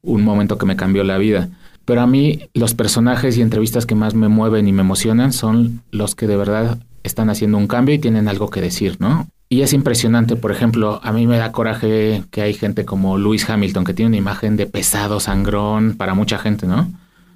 un 0.00 0.22
momento 0.22 0.56
que 0.56 0.64
me 0.64 0.76
cambió 0.76 1.04
la 1.04 1.18
vida. 1.18 1.50
Pero 1.84 2.00
a 2.00 2.06
mí 2.06 2.48
los 2.54 2.74
personajes 2.74 3.36
y 3.36 3.42
entrevistas 3.42 3.84
que 3.84 3.94
más 3.94 4.14
me 4.14 4.28
mueven 4.28 4.68
y 4.68 4.72
me 4.72 4.82
emocionan 4.82 5.32
son 5.32 5.82
los 5.90 6.14
que 6.14 6.26
de 6.26 6.36
verdad 6.36 6.78
están 7.02 7.30
haciendo 7.30 7.58
un 7.58 7.66
cambio 7.66 7.94
y 7.94 7.98
tienen 7.98 8.28
algo 8.28 8.48
que 8.48 8.60
decir, 8.60 8.96
¿no? 9.00 9.28
Y 9.50 9.62
es 9.62 9.72
impresionante, 9.72 10.36
por 10.36 10.52
ejemplo, 10.52 11.00
a 11.02 11.12
mí 11.12 11.26
me 11.26 11.38
da 11.38 11.52
coraje 11.52 12.22
que 12.30 12.42
hay 12.42 12.52
gente 12.52 12.84
como 12.84 13.16
Lewis 13.16 13.48
Hamilton, 13.48 13.84
que 13.84 13.94
tiene 13.94 14.08
una 14.08 14.16
imagen 14.18 14.56
de 14.56 14.66
pesado, 14.66 15.20
sangrón 15.20 15.94
para 15.96 16.14
mucha 16.14 16.38
gente, 16.38 16.66
¿no? 16.66 16.90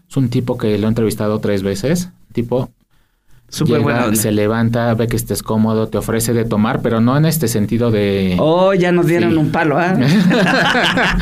Es 0.09 0.17
un 0.17 0.29
tipo 0.29 0.59
que 0.59 0.77
lo 0.77 0.87
he 0.87 0.89
entrevistado 0.89 1.39
tres 1.39 1.63
veces, 1.63 2.11
tipo 2.33 2.71
Súper 3.53 3.81
bueno. 3.81 4.17
Se 4.17 4.33
levanta, 4.33 4.95
ve 4.95 5.07
que 5.09 5.17
estés 5.17 5.43
cómodo, 5.43 5.89
te 5.89 5.99
ofrece 5.99 6.33
de 6.33 6.47
tomar, 6.47 6.81
pero 6.81 7.03
no 7.03 7.19
en 7.19 7.27
este 7.27 7.49
sentido 7.49 7.91
de. 7.91 8.37
Oh, 8.39 8.73
ya 8.73 8.93
nos 8.93 9.07
dieron 9.07 9.37
un 9.37 9.53
palo, 9.53 9.77
¿ah? 9.77 9.93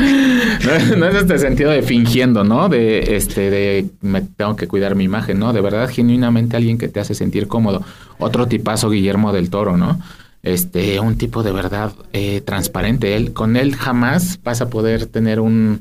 no, 0.97 1.07
es 1.07 1.15
este 1.17 1.39
sentido 1.41 1.73
de 1.73 1.83
fingiendo, 1.83 2.45
¿no? 2.45 2.69
De 2.69 3.17
este, 3.17 3.51
de 3.51 3.87
me 4.01 4.21
tengo 4.21 4.55
que 4.55 4.69
cuidar 4.69 4.95
mi 4.95 5.03
imagen, 5.03 5.41
¿no? 5.41 5.53
De 5.53 5.61
verdad, 5.61 5.91
genuinamente 5.91 6.57
alguien 6.57 6.79
que 6.79 6.87
te 6.87 7.01
hace 7.01 7.17
sentir 7.17 7.49
cómodo. 7.49 7.83
Otro 8.21 8.47
tipazo, 8.47 8.91
Guillermo 8.91 9.33
del 9.33 9.51
Toro, 9.51 9.77
¿no? 9.77 9.99
Este, 10.43 11.01
un 11.01 11.19
tipo 11.19 11.43
de 11.43 11.53
verdad 11.53 11.93
eh, 12.13 12.41
transparente. 12.41 13.17
Él, 13.17 13.33
con 13.33 13.57
él 13.57 13.77
jamás 13.77 14.41
vas 14.43 14.61
a 14.61 14.71
poder 14.71 15.07
tener 15.07 15.41
un 15.41 15.81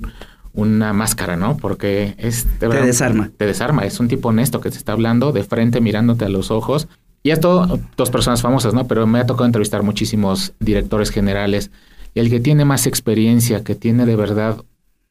una 0.54 0.94
máscara, 0.94 1.36
¿no? 1.38 1.58
Porque 1.58 2.16
es... 2.18 2.48
te 2.60 2.68
desarma. 2.68 3.32
Te 3.36 3.46
desarma, 3.46 3.86
es 3.86 4.00
un 4.00 4.08
tipo 4.08 4.30
honesto 4.30 4.62
que 4.62 4.70
te 4.70 4.78
está 4.78 4.92
hablando 4.92 5.32
de 5.32 5.44
frente, 5.44 5.82
mirándote 5.82 6.26
a 6.26 6.30
los 6.30 6.52
ojos. 6.52 6.88
Y 7.24 7.32
esto, 7.32 7.80
dos 7.98 8.10
personas 8.10 8.42
famosas, 8.42 8.74
¿no? 8.74 8.88
Pero 8.88 9.06
me 9.08 9.20
ha 9.20 9.26
tocado 9.26 9.46
entrevistar 9.46 9.84
muchísimos 9.84 10.54
directores 10.60 11.12
generales. 11.12 11.72
Y 12.14 12.20
el 12.20 12.30
que 12.30 12.40
tiene 12.40 12.66
más 12.66 12.88
experiencia, 12.88 13.64
que 13.64 13.76
tiene 13.76 14.06
de 14.06 14.16
verdad 14.16 14.64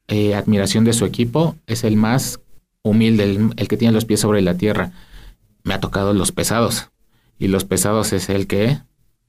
eh, 0.08 0.34
admiración 0.34 0.84
de 0.84 0.92
su 0.92 1.04
equipo, 1.04 1.56
es 1.66 1.84
el 1.84 1.96
más 1.96 2.40
humilde, 2.82 3.24
el, 3.24 3.50
el 3.56 3.68
que 3.68 3.76
tiene 3.76 3.92
los 3.92 4.04
pies 4.04 4.20
sobre 4.20 4.42
la 4.42 4.54
tierra. 4.54 4.92
Me 5.64 5.74
ha 5.74 5.80
tocado 5.80 6.14
los 6.14 6.32
pesados. 6.32 6.90
Y 7.38 7.48
los 7.48 7.64
pesados 7.64 8.12
es 8.12 8.30
el 8.30 8.46
que 8.46 8.78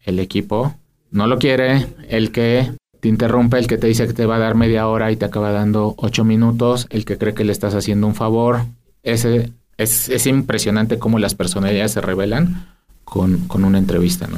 el 0.09 0.19
equipo 0.19 0.75
no 1.11 1.27
lo 1.27 1.39
quiere, 1.39 1.87
el 2.07 2.31
que 2.31 2.71
te 2.99 3.07
interrumpe, 3.07 3.57
el 3.57 3.67
que 3.67 3.77
te 3.77 3.87
dice 3.87 4.07
que 4.07 4.13
te 4.13 4.25
va 4.25 4.35
a 4.35 4.39
dar 4.39 4.55
media 4.55 4.87
hora 4.87 5.11
y 5.11 5.15
te 5.15 5.25
acaba 5.25 5.51
dando 5.51 5.95
ocho 5.97 6.23
minutos, 6.23 6.87
el 6.89 7.05
que 7.05 7.17
cree 7.17 7.33
que 7.33 7.45
le 7.45 7.51
estás 7.51 7.73
haciendo 7.73 8.07
un 8.07 8.15
favor. 8.15 8.65
Ese, 9.03 9.51
es, 9.77 10.09
es 10.09 10.27
impresionante 10.27 10.99
cómo 10.99 11.19
las 11.19 11.35
personalidades 11.35 11.93
se 11.93 12.01
revelan 12.01 12.67
con, 13.05 13.47
con 13.47 13.63
una 13.63 13.77
entrevista, 13.77 14.27
¿no? 14.27 14.37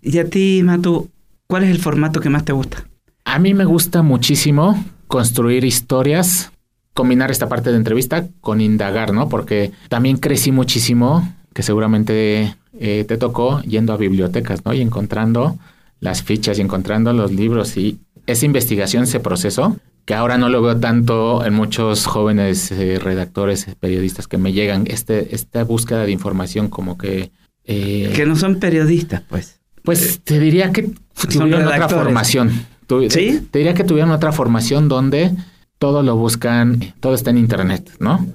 Y 0.00 0.18
a 0.18 0.28
ti, 0.28 0.60
Matu, 0.62 1.08
¿cuál 1.46 1.64
es 1.64 1.70
el 1.70 1.78
formato 1.78 2.20
que 2.20 2.28
más 2.28 2.44
te 2.44 2.52
gusta? 2.52 2.86
A 3.24 3.38
mí 3.38 3.54
me 3.54 3.64
gusta 3.64 4.02
muchísimo 4.02 4.82
construir 5.06 5.64
historias, 5.64 6.52
combinar 6.94 7.30
esta 7.30 7.48
parte 7.48 7.70
de 7.70 7.76
entrevista 7.76 8.26
con 8.40 8.60
indagar, 8.60 9.12
¿no? 9.12 9.28
Porque 9.28 9.72
también 9.88 10.18
crecí 10.18 10.52
muchísimo, 10.52 11.34
que 11.54 11.62
seguramente 11.62 12.54
eh, 12.78 13.04
te 13.06 13.16
tocó 13.16 13.60
yendo 13.62 13.92
a 13.92 13.96
bibliotecas, 13.96 14.64
¿no? 14.64 14.72
Y 14.72 14.80
encontrando 14.80 15.58
las 16.00 16.22
fichas 16.22 16.58
y 16.58 16.62
encontrando 16.62 17.12
los 17.12 17.32
libros 17.32 17.76
y 17.76 17.98
esa 18.26 18.46
investigación, 18.46 19.04
ese 19.04 19.20
proceso, 19.20 19.76
que 20.04 20.14
ahora 20.14 20.38
no 20.38 20.48
lo 20.48 20.62
veo 20.62 20.78
tanto 20.78 21.44
en 21.44 21.54
muchos 21.54 22.06
jóvenes 22.06 22.70
eh, 22.70 22.98
redactores, 22.98 23.66
periodistas 23.80 24.28
que 24.28 24.38
me 24.38 24.52
llegan, 24.52 24.84
este, 24.86 25.34
esta 25.34 25.64
búsqueda 25.64 26.04
de 26.04 26.12
información 26.12 26.68
como 26.68 26.96
que... 26.96 27.30
Eh, 27.64 28.12
que 28.14 28.24
no 28.24 28.36
son 28.36 28.58
periodistas, 28.58 29.22
pues. 29.28 29.60
Pues 29.82 30.20
te 30.22 30.38
diría 30.38 30.72
que 30.72 30.90
tuvieron 31.30 31.66
otra 31.66 31.88
formación. 31.88 32.66
¿Sí? 33.10 33.46
Te 33.50 33.58
diría 33.58 33.74
que 33.74 33.84
tuvieron 33.84 34.10
otra 34.10 34.32
formación 34.32 34.88
donde 34.88 35.32
todo 35.78 36.02
lo 36.02 36.16
buscan, 36.16 36.94
todo 37.00 37.14
está 37.14 37.30
en 37.30 37.38
internet, 37.38 37.90
¿no? 37.98 38.26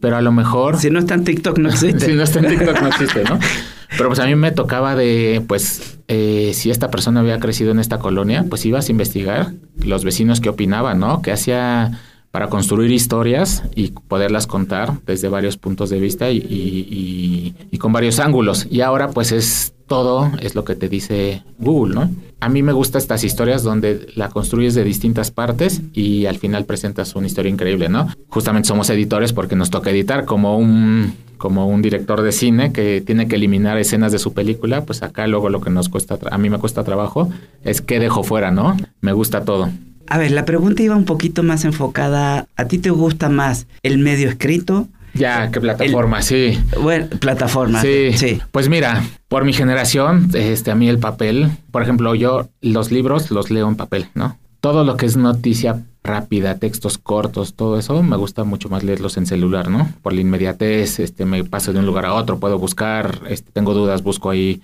Pero 0.00 0.16
a 0.16 0.20
lo 0.20 0.32
mejor... 0.32 0.78
Si 0.78 0.90
no 0.90 0.98
está 0.98 1.14
en 1.14 1.24
TikTok 1.24 1.58
no 1.58 1.68
existe. 1.70 2.06
si 2.06 2.12
no 2.12 2.22
está 2.22 2.40
en 2.40 2.48
TikTok 2.48 2.80
no 2.80 2.88
existe, 2.88 3.24
¿no? 3.24 3.38
Pero 3.96 4.08
pues 4.08 4.18
a 4.20 4.26
mí 4.26 4.34
me 4.34 4.50
tocaba 4.50 4.94
de, 4.94 5.42
pues, 5.46 5.98
eh, 6.08 6.52
si 6.54 6.70
esta 6.70 6.90
persona 6.90 7.20
había 7.20 7.38
crecido 7.38 7.70
en 7.70 7.78
esta 7.78 7.98
colonia, 7.98 8.44
pues 8.48 8.64
ibas 8.66 8.88
a 8.88 8.92
investigar 8.92 9.52
los 9.76 10.04
vecinos 10.04 10.40
qué 10.40 10.48
opinaban, 10.48 10.98
¿no? 10.98 11.22
¿Qué 11.22 11.32
hacía 11.32 11.92
para 12.34 12.48
construir 12.48 12.90
historias 12.90 13.62
y 13.76 13.92
poderlas 13.92 14.48
contar 14.48 14.94
desde 15.06 15.28
varios 15.28 15.56
puntos 15.56 15.88
de 15.88 16.00
vista 16.00 16.32
y, 16.32 17.54
con 17.78 17.92
varios 17.92 18.18
ángulos. 18.18 18.66
Y 18.68 18.80
ahora 18.80 19.10
pues 19.10 19.30
es 19.30 19.73
todo, 19.86 20.30
es 20.40 20.54
lo 20.54 20.64
que 20.64 20.74
te 20.74 20.88
dice 20.88 21.42
Google, 21.58 21.94
¿no? 21.94 22.10
A 22.40 22.48
mí 22.48 22.62
me 22.62 22.72
gustan 22.72 23.00
estas 23.00 23.24
historias 23.24 23.62
donde 23.62 24.08
la 24.16 24.28
construyes 24.28 24.74
de 24.74 24.84
distintas 24.84 25.30
partes 25.30 25.82
y 25.92 26.26
al 26.26 26.36
final 26.38 26.64
presentas 26.64 27.14
una 27.14 27.26
historia 27.26 27.50
increíble, 27.50 27.88
¿no? 27.88 28.08
Justamente 28.28 28.68
somos 28.68 28.90
editores 28.90 29.32
porque 29.32 29.56
nos 29.56 29.70
toca 29.70 29.90
editar 29.90 30.24
como 30.24 30.58
un 30.58 31.14
como 31.38 31.68
un 31.68 31.82
director 31.82 32.22
de 32.22 32.32
cine 32.32 32.72
que 32.72 33.02
tiene 33.02 33.28
que 33.28 33.36
eliminar 33.36 33.76
escenas 33.76 34.12
de 34.12 34.18
su 34.18 34.32
película, 34.32 34.84
pues 34.84 35.02
acá 35.02 35.26
luego 35.26 35.50
lo 35.50 35.60
que 35.60 35.68
nos 35.68 35.88
cuesta, 35.88 36.18
a 36.30 36.38
mí 36.38 36.48
me 36.48 36.58
cuesta 36.58 36.84
trabajo, 36.84 37.28
es 37.64 37.82
que 37.82 37.98
dejo 37.98 38.22
fuera, 38.22 38.50
¿no? 38.50 38.76
Me 39.00 39.12
gusta 39.12 39.44
todo. 39.44 39.68
A 40.06 40.18
ver, 40.18 40.30
la 40.30 40.44
pregunta 40.44 40.82
iba 40.82 40.96
un 40.96 41.04
poquito 41.04 41.42
más 41.42 41.64
enfocada. 41.64 42.46
¿A 42.56 42.64
ti 42.66 42.78
te 42.78 42.90
gusta 42.90 43.28
más 43.28 43.66
el 43.82 43.98
medio 43.98 44.28
escrito? 44.28 44.88
Ya, 45.14 45.50
¿qué 45.50 45.60
plataforma? 45.60 46.22
sí. 46.22 46.58
Bueno, 46.80 47.06
plataforma. 47.20 47.80
Sí. 47.80 48.12
sí. 48.16 48.40
Pues 48.50 48.68
mira, 48.68 49.04
por 49.28 49.44
mi 49.44 49.52
generación, 49.52 50.30
este, 50.34 50.70
a 50.70 50.74
mí 50.74 50.88
el 50.88 50.98
papel, 50.98 51.50
por 51.70 51.82
ejemplo, 51.82 52.14
yo 52.14 52.48
los 52.60 52.90
libros 52.90 53.30
los 53.30 53.50
leo 53.50 53.68
en 53.68 53.76
papel, 53.76 54.08
¿no? 54.14 54.38
Todo 54.60 54.84
lo 54.84 54.96
que 54.96 55.06
es 55.06 55.16
noticia 55.16 55.82
rápida, 56.02 56.56
textos 56.58 56.98
cortos, 56.98 57.54
todo 57.54 57.78
eso, 57.78 58.02
me 58.02 58.16
gusta 58.16 58.44
mucho 58.44 58.68
más 58.68 58.84
leerlos 58.84 59.16
en 59.16 59.26
celular, 59.26 59.70
¿no? 59.70 59.88
Por 60.02 60.12
la 60.12 60.20
inmediatez, 60.20 61.00
este, 61.00 61.24
me 61.24 61.44
paso 61.44 61.72
de 61.72 61.78
un 61.78 61.86
lugar 61.86 62.06
a 62.06 62.14
otro, 62.14 62.38
puedo 62.38 62.58
buscar, 62.58 63.22
este, 63.28 63.50
tengo 63.52 63.72
dudas, 63.72 64.02
busco 64.02 64.30
ahí 64.30 64.60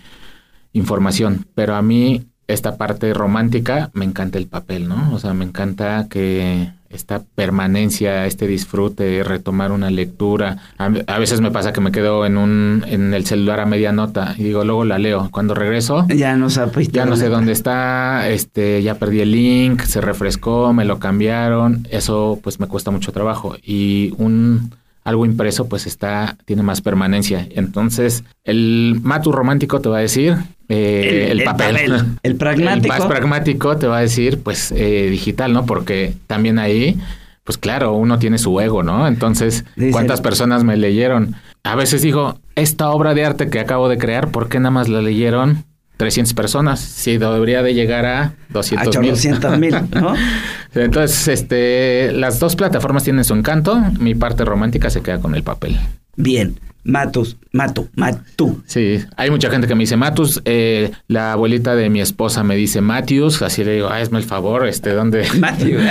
información. 0.72 1.46
Pero 1.54 1.74
a 1.74 1.82
mí 1.82 2.26
esta 2.46 2.76
parte 2.76 3.14
romántica, 3.14 3.90
me 3.94 4.04
encanta 4.04 4.38
el 4.38 4.48
papel, 4.48 4.88
¿no? 4.88 5.14
O 5.14 5.18
sea, 5.18 5.34
me 5.34 5.44
encanta 5.44 6.06
que 6.08 6.72
esta 6.90 7.22
permanencia, 7.35 8.26
este 8.26 8.46
disfrute, 8.46 9.22
retomar 9.22 9.70
una 9.70 9.90
lectura. 9.90 10.59
A, 10.76 11.18
veces 11.18 11.40
me 11.40 11.53
pasa 11.53 11.72
que 11.72 11.81
me 11.81 11.92
quedo 11.92 12.26
en 12.26 12.37
un 12.37 12.85
en 12.87 13.14
el 13.14 13.24
celular 13.24 13.61
a 13.61 13.66
media 13.66 13.92
nota 13.92 14.35
y 14.37 14.44
digo, 14.44 14.64
luego 14.64 14.85
la 14.85 14.98
leo. 14.98 15.29
Cuando 15.31 15.55
regreso, 15.55 16.05
ya 16.09 16.37
no 16.37 16.50
sé, 16.50 16.62
ya 16.90 17.07
no 17.07 17.16
sé 17.16 17.29
dónde 17.29 17.53
está, 17.53 18.29
este, 18.29 18.83
ya 18.83 18.96
perdí 18.96 19.20
el 19.20 19.31
link, 19.31 19.83
se 19.83 20.00
refrescó, 20.00 20.72
me 20.72 20.85
lo 20.85 20.98
cambiaron. 20.98 21.87
Eso 21.90 22.40
pues 22.42 22.59
me 22.59 22.66
cuesta 22.66 22.90
mucho 22.90 23.12
trabajo 23.12 23.57
y 23.62 24.12
un 24.18 24.72
algo 25.04 25.24
impreso 25.26 25.68
pues 25.68 25.86
está 25.86 26.36
tiene 26.44 26.62
más 26.62 26.80
permanencia. 26.80 27.46
Entonces, 27.50 28.24
el 28.44 28.98
matu 29.02 29.32
romántico 29.32 29.80
te 29.80 29.88
va 29.88 29.98
a 29.98 30.00
decir 30.00 30.36
eh, 30.68 31.28
el, 31.30 31.42
papel. 31.44 31.76
El 32.22 32.36
pragmático. 32.36 32.94
El 32.94 33.00
más 33.00 33.08
pragmático 33.08 33.76
te 33.76 33.86
va 33.86 33.98
a 33.98 34.02
decir 34.02 34.40
pues 34.42 34.72
eh, 34.72 35.08
digital, 35.10 35.52
¿no? 35.52 35.66
Porque 35.66 36.14
también 36.26 36.58
ahí 36.58 36.98
pues 37.44 37.58
claro, 37.58 37.94
uno 37.94 38.18
tiene 38.18 38.38
su 38.38 38.60
ego, 38.60 38.84
¿no? 38.84 39.08
Entonces, 39.08 39.64
¿cuántas 39.90 40.20
personas 40.20 40.62
me 40.62 40.76
leyeron? 40.76 41.34
A 41.64 41.74
veces 41.74 42.00
digo, 42.02 42.38
esta 42.54 42.90
obra 42.90 43.12
de 43.12 43.24
arte 43.24 43.50
que 43.50 43.58
acabo 43.58 43.88
de 43.88 43.98
crear, 43.98 44.30
¿por 44.30 44.48
qué 44.48 44.58
nada 44.60 44.70
más 44.70 44.88
la 44.88 45.02
leyeron 45.02 45.64
300 46.00 46.32
personas, 46.32 46.80
sí, 46.80 47.18
debería 47.18 47.62
de 47.62 47.74
llegar 47.74 48.06
a 48.06 48.32
200 48.48 48.98
mil. 49.00 49.10
200 49.10 49.58
mil, 49.58 49.74
¿no? 49.92 50.14
Entonces, 50.74 51.28
este, 51.28 52.10
las 52.12 52.40
dos 52.40 52.56
plataformas 52.56 53.04
tienen 53.04 53.22
su 53.22 53.34
encanto, 53.34 53.78
mi 53.98 54.14
parte 54.14 54.46
romántica 54.46 54.88
se 54.88 55.02
queda 55.02 55.20
con 55.20 55.34
el 55.34 55.42
papel. 55.42 55.78
Bien, 56.16 56.58
Matus, 56.84 57.36
Matu, 57.52 57.90
Matu. 57.96 58.62
Sí, 58.64 59.04
hay 59.18 59.30
mucha 59.30 59.50
gente 59.50 59.68
que 59.68 59.74
me 59.74 59.82
dice 59.82 59.98
Matus, 59.98 60.40
eh, 60.46 60.90
la 61.06 61.32
abuelita 61.32 61.74
de 61.74 61.90
mi 61.90 62.00
esposa 62.00 62.44
me 62.44 62.56
dice 62.56 62.80
Matius, 62.80 63.42
así 63.42 63.62
le 63.62 63.74
digo, 63.74 63.88
ah, 63.88 63.98
hazme 63.98 64.16
el 64.16 64.24
favor, 64.24 64.66
este, 64.66 64.94
¿dónde? 64.94 65.28
Matius. 65.38 65.82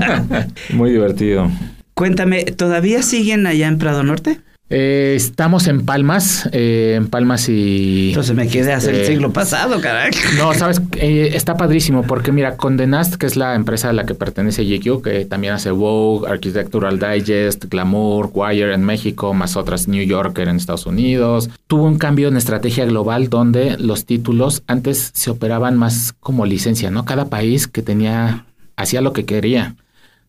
Muy 0.72 0.90
divertido. 0.90 1.50
Cuéntame, 1.92 2.44
¿todavía 2.44 3.02
siguen 3.02 3.46
allá 3.46 3.68
en 3.68 3.76
Prado 3.76 4.04
Norte? 4.04 4.40
Eh, 4.70 5.12
estamos 5.14 5.66
en 5.68 5.84
Palmas, 5.84 6.48
eh, 6.52 6.94
en 6.96 7.08
Palmas 7.08 7.50
y... 7.50 8.08
Entonces 8.08 8.34
me 8.34 8.48
quedé 8.48 8.72
hace 8.72 8.90
el 8.90 8.96
este, 8.96 9.08
siglo 9.08 9.30
pasado, 9.30 9.78
caray. 9.80 10.10
No, 10.38 10.54
sabes, 10.54 10.80
eh, 10.96 11.32
está 11.34 11.56
padrísimo 11.56 12.02
porque 12.02 12.32
mira, 12.32 12.56
Condenast, 12.56 13.16
que 13.16 13.26
es 13.26 13.36
la 13.36 13.56
empresa 13.56 13.90
a 13.90 13.92
la 13.92 14.06
que 14.06 14.14
pertenece 14.14 14.64
GQ, 14.64 15.02
que 15.02 15.26
también 15.26 15.52
hace 15.52 15.70
Vogue, 15.70 16.30
Architectural 16.30 16.98
Digest, 16.98 17.66
Glamour, 17.66 18.30
Wire 18.32 18.72
en 18.72 18.84
México, 18.84 19.34
más 19.34 19.56
otras 19.56 19.86
New 19.86 20.02
Yorker 20.02 20.48
en 20.48 20.56
Estados 20.56 20.86
Unidos, 20.86 21.50
tuvo 21.66 21.84
un 21.84 21.98
cambio 21.98 22.28
en 22.28 22.38
estrategia 22.38 22.86
global 22.86 23.28
donde 23.28 23.76
los 23.78 24.06
títulos 24.06 24.62
antes 24.66 25.10
se 25.12 25.30
operaban 25.30 25.76
más 25.76 26.14
como 26.20 26.46
licencia, 26.46 26.90
¿no? 26.90 27.04
Cada 27.04 27.26
país 27.26 27.68
que 27.68 27.82
tenía, 27.82 28.46
hacía 28.76 29.02
lo 29.02 29.12
que 29.12 29.26
quería. 29.26 29.76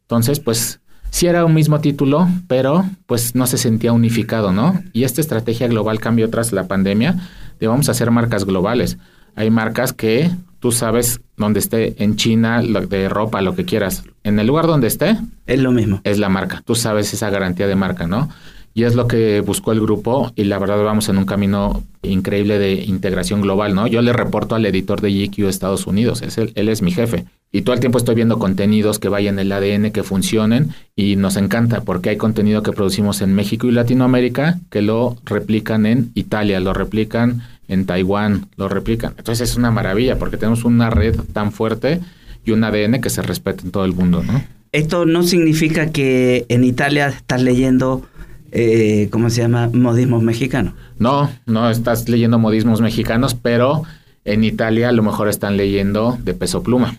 Entonces, 0.02 0.42
pues 0.42 0.82
sí 1.16 1.28
era 1.28 1.46
un 1.46 1.54
mismo 1.54 1.80
título, 1.80 2.28
pero 2.50 2.84
pues 3.06 3.36
no 3.36 3.48
se 3.48 3.58
sentía 3.58 3.94
unificado, 3.94 4.52
¿no? 4.52 4.84
Y 4.92 5.06
esta 5.06 5.22
estrategia 5.22 5.70
global 5.70 6.02
cambió 6.02 6.30
tras 6.30 6.52
la 6.52 6.68
pandemia 6.68 7.16
de 7.58 7.68
vamos 7.68 7.88
a 7.88 7.94
hacer 7.94 8.12
marcas 8.12 8.44
globales. 8.44 8.98
Hay 9.34 9.50
marcas 9.50 9.94
que 9.94 10.30
tú 10.60 10.74
sabes 10.74 11.22
dónde 11.38 11.62
esté, 11.62 12.04
en 12.04 12.18
China, 12.18 12.62
de 12.62 13.08
ropa, 13.08 13.42
lo 13.42 13.56
que 13.56 13.64
quieras. 13.64 14.04
En 14.26 14.38
el 14.40 14.48
lugar 14.48 14.68
donde 14.68 14.88
esté. 14.88 15.16
Es 15.48 15.62
lo 15.62 15.72
mismo. 15.72 16.02
Es 16.04 16.20
la 16.20 16.28
marca. 16.28 16.62
Tú 16.66 16.76
sabes 16.76 17.14
esa 17.14 17.30
garantía 17.30 17.68
de 17.68 17.76
marca, 17.76 18.08
¿no? 18.08 18.28
Y 18.74 18.84
es 18.84 18.96
lo 18.96 19.08
que 19.08 19.40
buscó 19.40 19.72
el 19.72 19.80
grupo 19.80 20.34
y 20.36 20.44
la 20.44 20.60
verdad 20.60 20.84
vamos 20.84 21.08
en 21.08 21.18
un 21.18 21.26
camino 21.26 21.82
increíble 22.02 22.60
de 22.60 22.74
integración 22.74 23.40
global, 23.40 23.74
¿no? 23.74 23.88
Yo 23.88 24.02
le 24.02 24.12
reporto 24.12 24.54
al 24.54 24.66
editor 24.66 25.00
de 25.00 25.28
GQ 25.28 25.48
Estados 25.48 25.88
Unidos, 25.88 26.22
es 26.22 26.38
él, 26.38 26.52
él 26.56 26.68
es 26.68 26.82
mi 26.82 26.92
jefe. 26.92 27.24
Y 27.56 27.62
todo 27.62 27.74
el 27.74 27.80
tiempo 27.80 27.98
estoy 27.98 28.16
viendo 28.16 28.38
contenidos 28.38 29.00
que 29.00 29.08
vayan 29.08 29.40
en 29.40 29.46
el 29.48 29.52
ADN, 29.54 29.92
que 29.92 30.04
funcionen 30.04 30.72
y 30.94 31.16
nos 31.16 31.38
encanta 31.38 31.86
porque 31.86 32.10
hay 32.10 32.18
contenido 32.18 32.62
que 32.64 32.74
producimos 32.74 33.22
en 33.22 33.34
México 33.34 33.66
y 33.68 33.72
Latinoamérica 33.72 34.60
que 34.70 34.82
lo 34.82 35.16
replican 35.24 35.86
en 35.86 36.12
Italia, 36.16 36.60
lo 36.60 36.74
replican 36.74 37.44
en 37.70 37.86
Taiwán, 37.86 38.48
lo 38.58 38.68
replican. 38.68 39.14
Entonces 39.18 39.52
es 39.52 39.56
una 39.56 39.72
maravilla 39.72 40.20
porque 40.20 40.36
tenemos 40.36 40.66
una 40.66 40.90
red 40.90 41.16
tan 41.32 41.54
fuerte 41.54 42.02
y 42.44 42.52
un 42.52 42.62
ADN 42.62 43.00
que 43.00 43.10
se 43.10 43.22
respeta 43.22 43.64
en 43.64 43.72
todo 43.72 43.86
el 43.86 43.94
mundo, 43.94 44.22
¿no? 44.22 44.44
Esto 44.74 45.06
no 45.06 45.24
significa 45.24 45.94
que 45.94 46.46
en 46.50 46.66
Italia 46.66 47.08
estás 47.08 47.42
leyendo 47.42 48.04
eh, 48.52 49.08
¿cómo 49.12 49.30
se 49.30 49.44
llama? 49.44 49.70
Modismos 49.72 50.22
mexicanos. 50.24 50.74
No, 51.00 51.32
no 51.46 51.70
estás 51.70 52.10
leyendo 52.10 52.38
modismos 52.38 52.82
mexicanos, 52.82 53.34
pero 53.34 53.84
en 54.26 54.44
Italia 54.44 54.90
a 54.90 54.92
lo 54.92 55.04
mejor 55.04 55.30
están 55.30 55.56
leyendo 55.56 56.18
de 56.22 56.34
peso 56.34 56.62
pluma. 56.62 56.98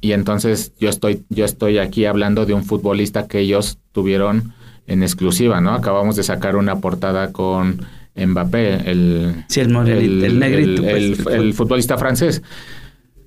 Y 0.00 0.12
entonces 0.12 0.72
yo 0.78 0.88
estoy, 0.88 1.24
yo 1.28 1.44
estoy 1.44 1.78
aquí 1.78 2.06
hablando 2.06 2.46
de 2.46 2.54
un 2.54 2.64
futbolista 2.64 3.26
que 3.26 3.40
ellos 3.40 3.78
tuvieron 3.92 4.54
en 4.86 5.02
exclusiva, 5.02 5.60
¿no? 5.60 5.72
Acabamos 5.72 6.16
de 6.16 6.22
sacar 6.22 6.56
una 6.56 6.80
portada 6.80 7.32
con 7.32 7.84
Mbappé, 8.16 8.90
el, 8.90 9.44
sí, 9.48 9.60
el, 9.60 10.24
el, 10.24 10.38
negrito, 10.38 10.82
pues, 10.82 11.26
el, 11.26 11.54
futbolista 11.54 11.96
francés. 11.96 12.42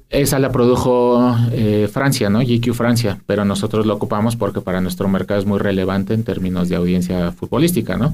Esa 0.10 0.38
la 0.40 0.52
produjo 0.52 1.36
eh, 1.52 1.90
Francia, 1.92 2.30
¿no? 2.30 2.40
GQ 2.40 2.74
Francia, 2.74 3.20
pero 3.26 3.46
nosotros 3.46 3.86
lo 3.86 3.96
ocupamos 3.96 4.36
porque 4.36 4.62
para 4.62 4.82
nuestro 4.82 5.08
mercado 5.08 5.40
es 5.40 5.46
muy 5.46 5.58
relevante 5.58 6.14
en 6.14 6.24
términos 6.24 6.70
de 6.70 6.76
audiencia 6.76 7.32
futbolística, 7.32 7.98
¿no? 7.98 8.14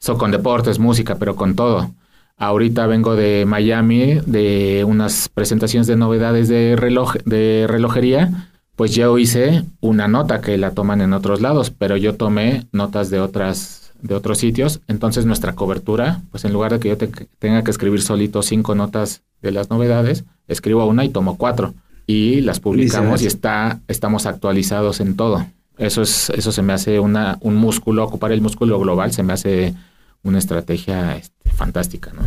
Eso 0.00 0.18
con 0.18 0.30
deportes, 0.30 0.78
música, 0.78 1.16
pero 1.18 1.36
con 1.36 1.54
todo. 1.54 1.90
Ahorita 2.38 2.86
vengo 2.86 3.16
de 3.16 3.44
Miami, 3.46 4.20
de 4.24 4.84
unas 4.86 5.28
presentaciones 5.28 5.86
de 5.86 5.96
novedades 5.96 6.48
de, 6.48 6.76
reloj, 6.76 7.16
de 7.24 7.66
relojería, 7.68 8.50
pues 8.76 8.94
yo 8.94 9.18
hice 9.18 9.64
una 9.80 10.06
nota 10.06 10.40
que 10.40 10.56
la 10.56 10.70
toman 10.70 11.00
en 11.00 11.12
otros 11.12 11.40
lados, 11.40 11.70
pero 11.70 11.96
yo 11.96 12.14
tomé 12.14 12.66
notas 12.70 13.10
de 13.10 13.20
otras 13.20 13.78
de 14.00 14.14
otros 14.14 14.38
sitios, 14.38 14.80
entonces 14.86 15.26
nuestra 15.26 15.54
cobertura, 15.54 16.22
pues 16.30 16.44
en 16.44 16.52
lugar 16.52 16.72
de 16.72 16.78
que 16.78 16.88
yo 16.88 16.96
tenga 17.40 17.64
que 17.64 17.70
escribir 17.70 18.00
solito 18.00 18.42
cinco 18.42 18.76
notas 18.76 19.22
de 19.42 19.50
las 19.50 19.70
novedades, 19.70 20.24
escribo 20.46 20.86
una 20.86 21.04
y 21.04 21.08
tomo 21.08 21.36
cuatro. 21.36 21.74
Y 22.06 22.40
las 22.40 22.60
publicamos 22.60 23.22
y 23.22 23.26
está, 23.26 23.80
estamos 23.86 24.26
actualizados 24.26 25.00
en 25.00 25.14
todo. 25.16 25.44
Eso 25.76 26.02
es, 26.02 26.30
eso 26.30 26.52
se 26.52 26.62
me 26.62 26.72
hace 26.72 27.00
una, 27.00 27.38
un 27.40 27.56
músculo, 27.56 28.04
ocupar 28.04 28.32
el 28.32 28.40
músculo 28.40 28.78
global 28.80 29.12
se 29.12 29.22
me 29.22 29.32
hace 29.32 29.74
una 30.22 30.38
estrategia 30.38 31.16
este, 31.16 31.50
fantástica, 31.50 32.12
¿no? 32.12 32.22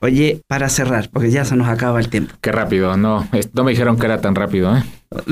Oye, 0.00 0.42
para 0.46 0.68
cerrar, 0.68 1.10
porque 1.12 1.30
ya 1.30 1.44
se 1.44 1.56
nos 1.56 1.68
acaba 1.68 1.98
el 1.98 2.08
tiempo. 2.08 2.34
Qué 2.40 2.52
rápido, 2.52 2.96
no, 2.96 3.28
no 3.52 3.64
me 3.64 3.72
dijeron 3.72 3.98
que 3.98 4.06
era 4.06 4.20
tan 4.20 4.36
rápido, 4.36 4.76
¿eh? 4.76 4.84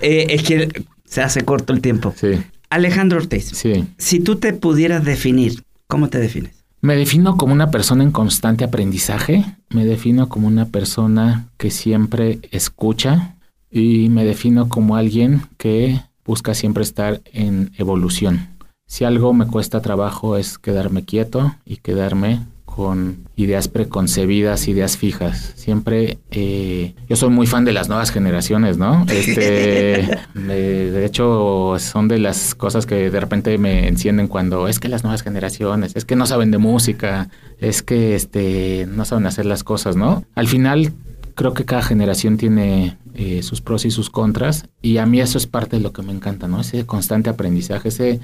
eh 0.00 0.26
es 0.30 0.42
que 0.42 0.84
se 1.04 1.20
hace 1.22 1.44
corto 1.44 1.74
el 1.74 1.82
tiempo. 1.82 2.14
Sí. 2.16 2.40
Alejandro 2.70 3.18
Ortiz. 3.18 3.50
Sí. 3.54 3.86
Si 3.98 4.20
tú 4.20 4.36
te 4.36 4.54
pudieras 4.54 5.04
definir, 5.04 5.62
¿cómo 5.86 6.08
te 6.08 6.18
defines? 6.18 6.52
Me 6.80 6.96
defino 6.96 7.36
como 7.36 7.52
una 7.52 7.70
persona 7.70 8.04
en 8.04 8.12
constante 8.12 8.64
aprendizaje, 8.64 9.44
me 9.68 9.84
defino 9.84 10.28
como 10.28 10.46
una 10.46 10.66
persona 10.66 11.48
que 11.56 11.70
siempre 11.70 12.38
escucha 12.50 13.34
y 13.70 14.08
me 14.10 14.24
defino 14.24 14.68
como 14.68 14.96
alguien 14.96 15.42
que 15.56 16.00
busca 16.24 16.54
siempre 16.54 16.84
estar 16.84 17.20
en 17.32 17.72
evolución. 17.78 18.48
Si 18.88 19.04
algo 19.04 19.34
me 19.34 19.46
cuesta 19.46 19.82
trabajo 19.82 20.38
es 20.38 20.56
quedarme 20.56 21.04
quieto 21.04 21.54
y 21.66 21.76
quedarme 21.76 22.40
con 22.64 23.28
ideas 23.36 23.68
preconcebidas, 23.68 24.66
ideas 24.66 24.96
fijas. 24.96 25.52
Siempre, 25.56 26.18
eh, 26.30 26.94
yo 27.06 27.14
soy 27.14 27.28
muy 27.28 27.46
fan 27.46 27.66
de 27.66 27.72
las 27.72 27.88
nuevas 27.88 28.10
generaciones, 28.10 28.78
¿no? 28.78 29.04
Este, 29.10 30.18
de 30.34 31.04
hecho, 31.04 31.76
son 31.78 32.08
de 32.08 32.18
las 32.18 32.54
cosas 32.54 32.86
que 32.86 33.10
de 33.10 33.20
repente 33.20 33.58
me 33.58 33.88
encienden 33.88 34.26
cuando 34.26 34.68
es 34.68 34.80
que 34.80 34.88
las 34.88 35.04
nuevas 35.04 35.22
generaciones, 35.22 35.94
es 35.94 36.06
que 36.06 36.16
no 36.16 36.24
saben 36.24 36.50
de 36.50 36.58
música, 36.58 37.28
es 37.58 37.82
que 37.82 38.14
este, 38.14 38.88
no 38.90 39.04
saben 39.04 39.26
hacer 39.26 39.44
las 39.44 39.64
cosas, 39.64 39.96
¿no? 39.96 40.24
Al 40.34 40.48
final, 40.48 40.94
creo 41.34 41.52
que 41.52 41.66
cada 41.66 41.82
generación 41.82 42.38
tiene 42.38 42.96
eh, 43.14 43.42
sus 43.42 43.60
pros 43.60 43.84
y 43.84 43.90
sus 43.90 44.08
contras, 44.08 44.64
y 44.80 44.96
a 44.96 45.04
mí 45.04 45.20
eso 45.20 45.36
es 45.36 45.46
parte 45.46 45.76
de 45.76 45.82
lo 45.82 45.92
que 45.92 46.00
me 46.00 46.12
encanta, 46.12 46.48
¿no? 46.48 46.62
Ese 46.62 46.86
constante 46.86 47.28
aprendizaje, 47.28 47.88
ese, 47.88 48.20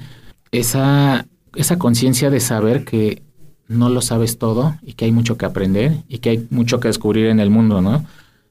esa, 0.51 1.25
esa 1.55 1.77
conciencia 1.77 2.29
de 2.29 2.39
saber 2.39 2.85
que 2.85 3.21
no 3.67 3.89
lo 3.89 4.01
sabes 4.01 4.37
todo 4.37 4.77
y 4.81 4.93
que 4.93 5.05
hay 5.05 5.11
mucho 5.11 5.37
que 5.37 5.45
aprender 5.45 6.03
y 6.07 6.19
que 6.19 6.29
hay 6.29 6.47
mucho 6.49 6.79
que 6.79 6.87
descubrir 6.87 7.27
en 7.27 7.39
el 7.39 7.49
mundo, 7.49 7.81
¿no? 7.81 8.05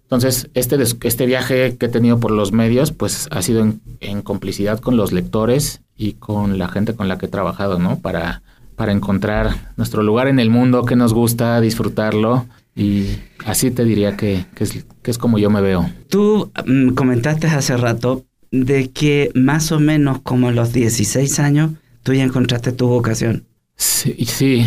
Entonces, 0.04 0.50
este, 0.54 0.76
este 0.80 1.26
viaje 1.26 1.76
que 1.76 1.86
he 1.86 1.88
tenido 1.88 2.20
por 2.20 2.30
los 2.30 2.52
medios, 2.52 2.92
pues 2.92 3.26
ha 3.30 3.42
sido 3.42 3.66
en, 4.00 4.22
complicidad 4.22 4.78
con 4.78 4.96
los 4.96 5.12
lectores 5.12 5.80
y 5.96 6.12
con 6.12 6.58
la 6.58 6.68
gente 6.68 6.94
con 6.94 7.08
la 7.08 7.18
que 7.18 7.26
he 7.26 7.28
trabajado, 7.28 7.78
¿no? 7.78 7.98
Para, 7.98 8.42
para 8.76 8.92
encontrar 8.92 9.72
nuestro 9.76 10.02
lugar 10.02 10.28
en 10.28 10.38
el 10.38 10.50
mundo, 10.50 10.84
que 10.84 10.94
nos 10.94 11.14
gusta, 11.14 11.60
disfrutarlo. 11.60 12.46
Y 12.76 13.06
así 13.46 13.70
te 13.70 13.84
diría 13.84 14.16
que, 14.16 14.44
que, 14.54 14.64
es, 14.64 14.84
que 15.02 15.10
es 15.10 15.18
como 15.18 15.38
yo 15.38 15.48
me 15.48 15.62
veo. 15.62 15.88
Tú 16.08 16.52
mm, 16.66 16.90
comentaste 16.90 17.46
hace 17.46 17.76
rato 17.76 18.24
de 18.50 18.90
que 18.90 19.30
más 19.34 19.72
o 19.72 19.80
menos 19.80 20.20
como 20.20 20.48
a 20.48 20.52
los 20.52 20.72
16 20.72 21.40
años 21.40 21.70
tú 22.04 22.12
ya 22.14 22.22
encontraste 22.22 22.70
tu 22.70 22.86
vocación. 22.86 23.46
Sí, 23.74 24.14
sí, 24.26 24.64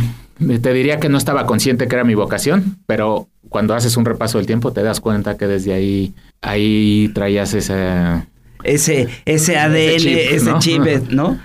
te 0.61 0.73
diría 0.73 0.99
que 0.99 1.07
no 1.07 1.17
estaba 1.17 1.45
consciente 1.45 1.87
que 1.87 1.95
era 1.95 2.03
mi 2.03 2.15
vocación, 2.15 2.77
pero 2.85 3.29
cuando 3.47 3.73
haces 3.73 3.95
un 3.95 4.03
repaso 4.03 4.37
del 4.37 4.47
tiempo 4.47 4.73
te 4.73 4.83
das 4.83 4.99
cuenta 4.99 5.37
que 5.37 5.47
desde 5.47 5.73
ahí, 5.73 6.13
ahí 6.41 7.09
traías 7.13 7.53
ese... 7.53 8.25
Ese, 8.63 9.07
ese 9.25 9.57
ADN, 9.57 10.07
ese 10.07 10.51
chip, 10.59 10.83
¿no? 11.11 11.39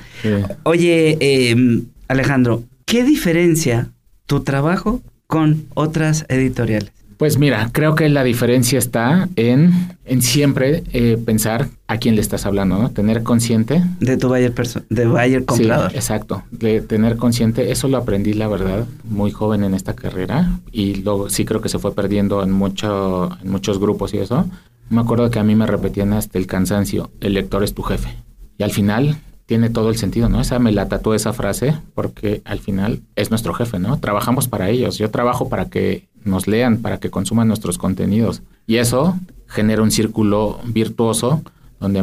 Oye, 0.64 1.18
em, 1.20 1.85
Alejandro, 2.09 2.64
¿qué 2.85 3.05
diferencia 3.05 3.90
tu 4.26 4.40
trabajo 4.40 5.02
con 5.26 5.66
otras 5.74 6.24
editoriales? 6.28 6.90
Pues 7.22 7.38
mira, 7.38 7.70
creo 7.70 7.94
que 7.94 8.08
la 8.08 8.24
diferencia 8.24 8.80
está 8.80 9.28
en, 9.37 9.96
en 10.04 10.22
siempre 10.22 10.82
eh, 10.92 11.16
pensar 11.24 11.68
a 11.87 11.98
quién 11.98 12.16
le 12.16 12.20
estás 12.20 12.46
hablando, 12.46 12.76
¿no? 12.76 12.90
Tener 12.90 13.22
consciente. 13.22 13.80
De 14.00 14.16
tu 14.16 14.26
buyer, 14.26 14.52
de 14.88 15.06
buyer 15.06 15.44
comprador. 15.44 15.92
Sí, 15.92 15.96
exacto. 15.96 16.42
De 16.50 16.80
tener 16.80 17.16
consciente, 17.16 17.70
eso 17.70 17.87
lo 17.87 17.98
aprendí, 17.98 18.32
la 18.32 18.48
verdad, 18.48 18.87
muy 19.04 19.30
joven 19.30 19.62
en 19.62 19.74
esta 19.74 19.94
carrera 19.94 20.58
y 20.72 20.96
luego 20.96 21.30
sí 21.30 21.44
creo 21.44 21.61
que 21.61 21.68
se 21.68 21.78
fue 21.78 21.94
perdiendo 21.94 22.42
en, 22.42 22.50
mucho, 22.50 23.30
en 23.40 23.52
muchos 23.52 23.78
grupos 23.78 24.12
y 24.14 24.18
eso. 24.18 24.44
Me 24.90 25.00
acuerdo 25.00 25.30
que 25.30 25.38
a 25.38 25.44
mí 25.44 25.54
me 25.54 25.68
repetían 25.68 26.14
hasta 26.14 26.40
el 26.40 26.48
cansancio, 26.48 27.12
el 27.20 27.35
lector 27.35 27.62
es 27.62 27.72
tu 27.72 27.82
jefe. 27.85 28.16
Y 28.58 28.64
al 28.64 28.72
final 28.72 29.16
tiene 29.52 29.68
todo 29.68 29.90
el 29.90 29.98
sentido, 29.98 30.30
¿no? 30.30 30.40
Esa 30.40 30.58
me 30.58 30.72
la 30.72 30.88
tatuó 30.88 31.12
esa 31.12 31.34
frase 31.34 31.76
porque 31.94 32.40
al 32.46 32.58
final 32.58 33.02
es 33.16 33.28
nuestro 33.28 33.52
jefe, 33.52 33.78
¿no? 33.78 33.98
Trabajamos 34.00 34.48
para 34.48 34.70
ellos. 34.70 34.96
Yo 34.96 35.10
trabajo 35.10 35.50
para 35.50 35.66
que 35.66 36.08
nos 36.24 36.46
lean, 36.46 36.78
para 36.78 37.00
que 37.00 37.10
consuman 37.10 37.48
nuestros 37.48 37.76
contenidos. 37.76 38.40
Y 38.66 38.76
eso 38.76 39.14
genera 39.48 39.82
un 39.82 39.90
círculo 39.90 40.58
virtuoso 40.64 41.42
donde 41.80 42.02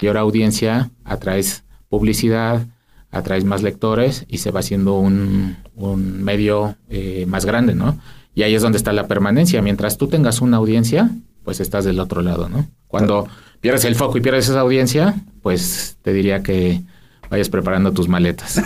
Y 0.00 0.06
ahora 0.06 0.20
audiencia, 0.20 0.90
atraes 1.04 1.64
publicidad, 1.88 2.66
atraes 3.10 3.44
más 3.44 3.62
lectores 3.62 4.24
y 4.28 4.38
se 4.38 4.50
va 4.50 4.60
haciendo 4.60 4.98
un, 4.98 5.56
un 5.74 6.22
medio 6.22 6.76
eh, 6.88 7.26
más 7.26 7.44
grande, 7.44 7.74
¿no? 7.74 7.98
Y 8.34 8.42
ahí 8.42 8.54
es 8.54 8.62
donde 8.62 8.78
está 8.78 8.92
la 8.92 9.08
permanencia. 9.08 9.60
Mientras 9.62 9.98
tú 9.98 10.08
tengas 10.08 10.40
una 10.40 10.58
audiencia, 10.58 11.10
pues 11.44 11.60
estás 11.60 11.84
del 11.84 11.98
otro 11.98 12.22
lado, 12.22 12.48
¿no? 12.48 12.68
Cuando 12.86 13.28
pierdes 13.60 13.84
el 13.84 13.94
foco 13.94 14.18
y 14.18 14.20
pierdes 14.20 14.48
esa 14.48 14.60
audiencia, 14.60 15.14
pues 15.42 15.96
te 16.02 16.12
diría 16.12 16.42
que 16.42 16.80
vayas 17.28 17.48
preparando 17.48 17.92
tus 17.92 18.08
maletas. 18.08 18.62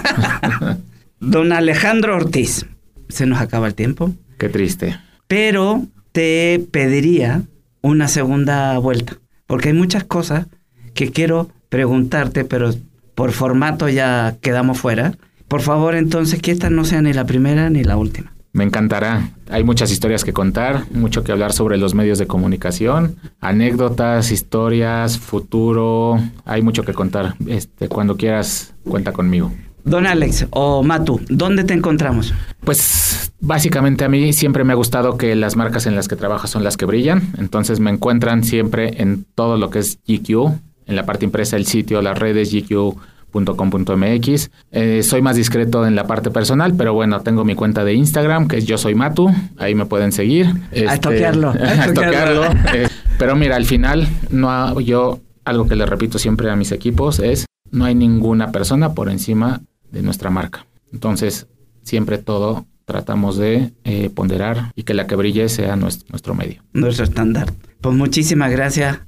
Don 1.20 1.52
Alejandro 1.52 2.16
Ortiz, 2.16 2.66
se 3.08 3.26
nos 3.26 3.40
acaba 3.40 3.66
el 3.66 3.74
tiempo. 3.74 4.12
Qué 4.38 4.48
triste. 4.48 4.98
Pero 5.26 5.86
te 6.12 6.64
pediría 6.70 7.42
una 7.80 8.08
segunda 8.08 8.78
vuelta, 8.78 9.18
porque 9.46 9.70
hay 9.70 9.74
muchas 9.74 10.04
cosas 10.04 10.46
que 10.94 11.10
quiero 11.10 11.50
preguntarte, 11.68 12.44
pero 12.44 12.70
por 13.14 13.32
formato 13.32 13.88
ya 13.88 14.36
quedamos 14.40 14.78
fuera. 14.78 15.14
Por 15.48 15.60
favor, 15.60 15.94
entonces, 15.94 16.40
que 16.40 16.50
esta 16.50 16.70
no 16.70 16.84
sea 16.84 17.02
ni 17.02 17.12
la 17.12 17.26
primera 17.26 17.70
ni 17.70 17.84
la 17.84 17.96
última. 17.96 18.32
Me 18.52 18.62
encantará. 18.62 19.30
Hay 19.50 19.64
muchas 19.64 19.90
historias 19.90 20.22
que 20.22 20.32
contar, 20.32 20.84
mucho 20.92 21.24
que 21.24 21.32
hablar 21.32 21.52
sobre 21.52 21.76
los 21.76 21.94
medios 21.94 22.18
de 22.18 22.28
comunicación, 22.28 23.16
anécdotas, 23.40 24.30
historias, 24.30 25.18
futuro. 25.18 26.20
Hay 26.44 26.62
mucho 26.62 26.84
que 26.84 26.94
contar. 26.94 27.34
Este, 27.48 27.88
cuando 27.88 28.16
quieras, 28.16 28.72
cuenta 28.84 29.12
conmigo. 29.12 29.50
Don 29.84 30.06
Alex 30.06 30.46
o 30.50 30.82
Matu, 30.82 31.20
¿dónde 31.28 31.64
te 31.64 31.74
encontramos? 31.74 32.32
Pues 32.60 33.32
básicamente 33.40 34.04
a 34.04 34.08
mí 34.08 34.32
siempre 34.32 34.64
me 34.64 34.72
ha 34.72 34.76
gustado 34.76 35.18
que 35.18 35.34
las 35.34 35.56
marcas 35.56 35.86
en 35.86 35.94
las 35.94 36.08
que 36.08 36.16
trabajo 36.16 36.46
son 36.46 36.64
las 36.64 36.76
que 36.76 36.86
brillan. 36.86 37.32
Entonces 37.36 37.80
me 37.80 37.90
encuentran 37.90 38.44
siempre 38.44 39.02
en 39.02 39.26
todo 39.34 39.58
lo 39.58 39.68
que 39.70 39.80
es 39.80 39.98
GQ, 40.06 40.52
en 40.86 40.96
la 40.96 41.06
parte 41.06 41.24
impresa, 41.24 41.56
el 41.56 41.66
sitio, 41.66 42.02
las 42.02 42.18
redes 42.18 42.52
GQ 42.52 42.96
.com.mx. 43.42 44.50
Eh, 44.70 45.02
soy 45.02 45.22
más 45.22 45.36
discreto 45.36 45.86
en 45.86 45.96
la 45.96 46.06
parte 46.06 46.30
personal, 46.30 46.74
pero 46.76 46.94
bueno, 46.94 47.20
tengo 47.22 47.44
mi 47.44 47.54
cuenta 47.54 47.84
de 47.84 47.94
Instagram, 47.94 48.46
que 48.46 48.58
es 48.58 48.66
yo 48.66 48.78
soy 48.78 48.94
Matu, 48.94 49.30
ahí 49.58 49.74
me 49.74 49.86
pueden 49.86 50.12
seguir. 50.12 50.46
Este, 50.70 50.88
a 50.88 51.00
toquearlo. 51.00 51.50
A 51.50 51.92
toquearlo. 51.92 52.44
Eh, 52.74 52.88
pero 53.18 53.34
mira, 53.36 53.56
al 53.56 53.64
final, 53.64 54.06
no 54.30 54.78
yo 54.80 55.20
algo 55.44 55.66
que 55.66 55.76
le 55.76 55.86
repito 55.86 56.18
siempre 56.18 56.50
a 56.50 56.56
mis 56.56 56.72
equipos 56.72 57.18
es, 57.18 57.46
no 57.70 57.84
hay 57.84 57.94
ninguna 57.94 58.52
persona 58.52 58.94
por 58.94 59.10
encima 59.10 59.62
de 59.90 60.02
nuestra 60.02 60.30
marca. 60.30 60.66
Entonces, 60.92 61.48
siempre 61.82 62.18
todo 62.18 62.66
tratamos 62.84 63.36
de 63.36 63.72
eh, 63.84 64.10
ponderar 64.10 64.72
y 64.76 64.82
que 64.82 64.94
la 64.94 65.06
que 65.06 65.16
brille 65.16 65.48
sea 65.48 65.74
nuestro, 65.76 66.06
nuestro 66.10 66.34
medio. 66.34 66.62
Nuestro 66.72 67.04
estándar. 67.04 67.52
Pues 67.80 67.94
muchísimas 67.96 68.50
gracias, 68.50 69.00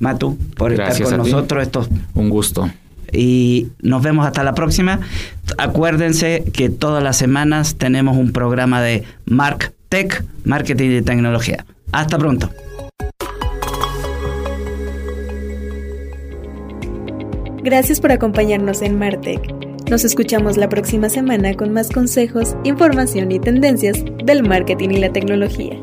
Matu, 0.00 0.36
por 0.56 0.72
estar 0.72 1.00
con 1.00 1.18
nosotros. 1.18 1.62
Esto... 1.62 1.86
Un 2.14 2.28
gusto 2.28 2.68
y 3.12 3.68
nos 3.82 4.02
vemos 4.02 4.26
hasta 4.26 4.42
la 4.44 4.54
próxima. 4.54 5.00
Acuérdense 5.58 6.44
que 6.52 6.68
todas 6.70 7.02
las 7.02 7.16
semanas 7.16 7.76
tenemos 7.76 8.16
un 8.16 8.32
programa 8.32 8.80
de 8.80 9.04
Mark 9.26 9.72
Tech, 9.88 10.24
Marketing 10.44 10.90
y 10.90 11.02
Tecnología. 11.02 11.64
Hasta 11.92 12.18
pronto. 12.18 12.50
Gracias 17.62 18.00
por 18.00 18.12
acompañarnos 18.12 18.80
en 18.80 18.98
Martech. 18.98 19.40
Nos 19.90 20.04
escuchamos 20.04 20.56
la 20.56 20.68
próxima 20.68 21.08
semana 21.08 21.54
con 21.54 21.72
más 21.72 21.90
consejos, 21.90 22.56
información 22.64 23.32
y 23.32 23.40
tendencias 23.40 24.02
del 24.24 24.44
marketing 24.44 24.90
y 24.90 24.98
la 24.98 25.12
tecnología. 25.12 25.76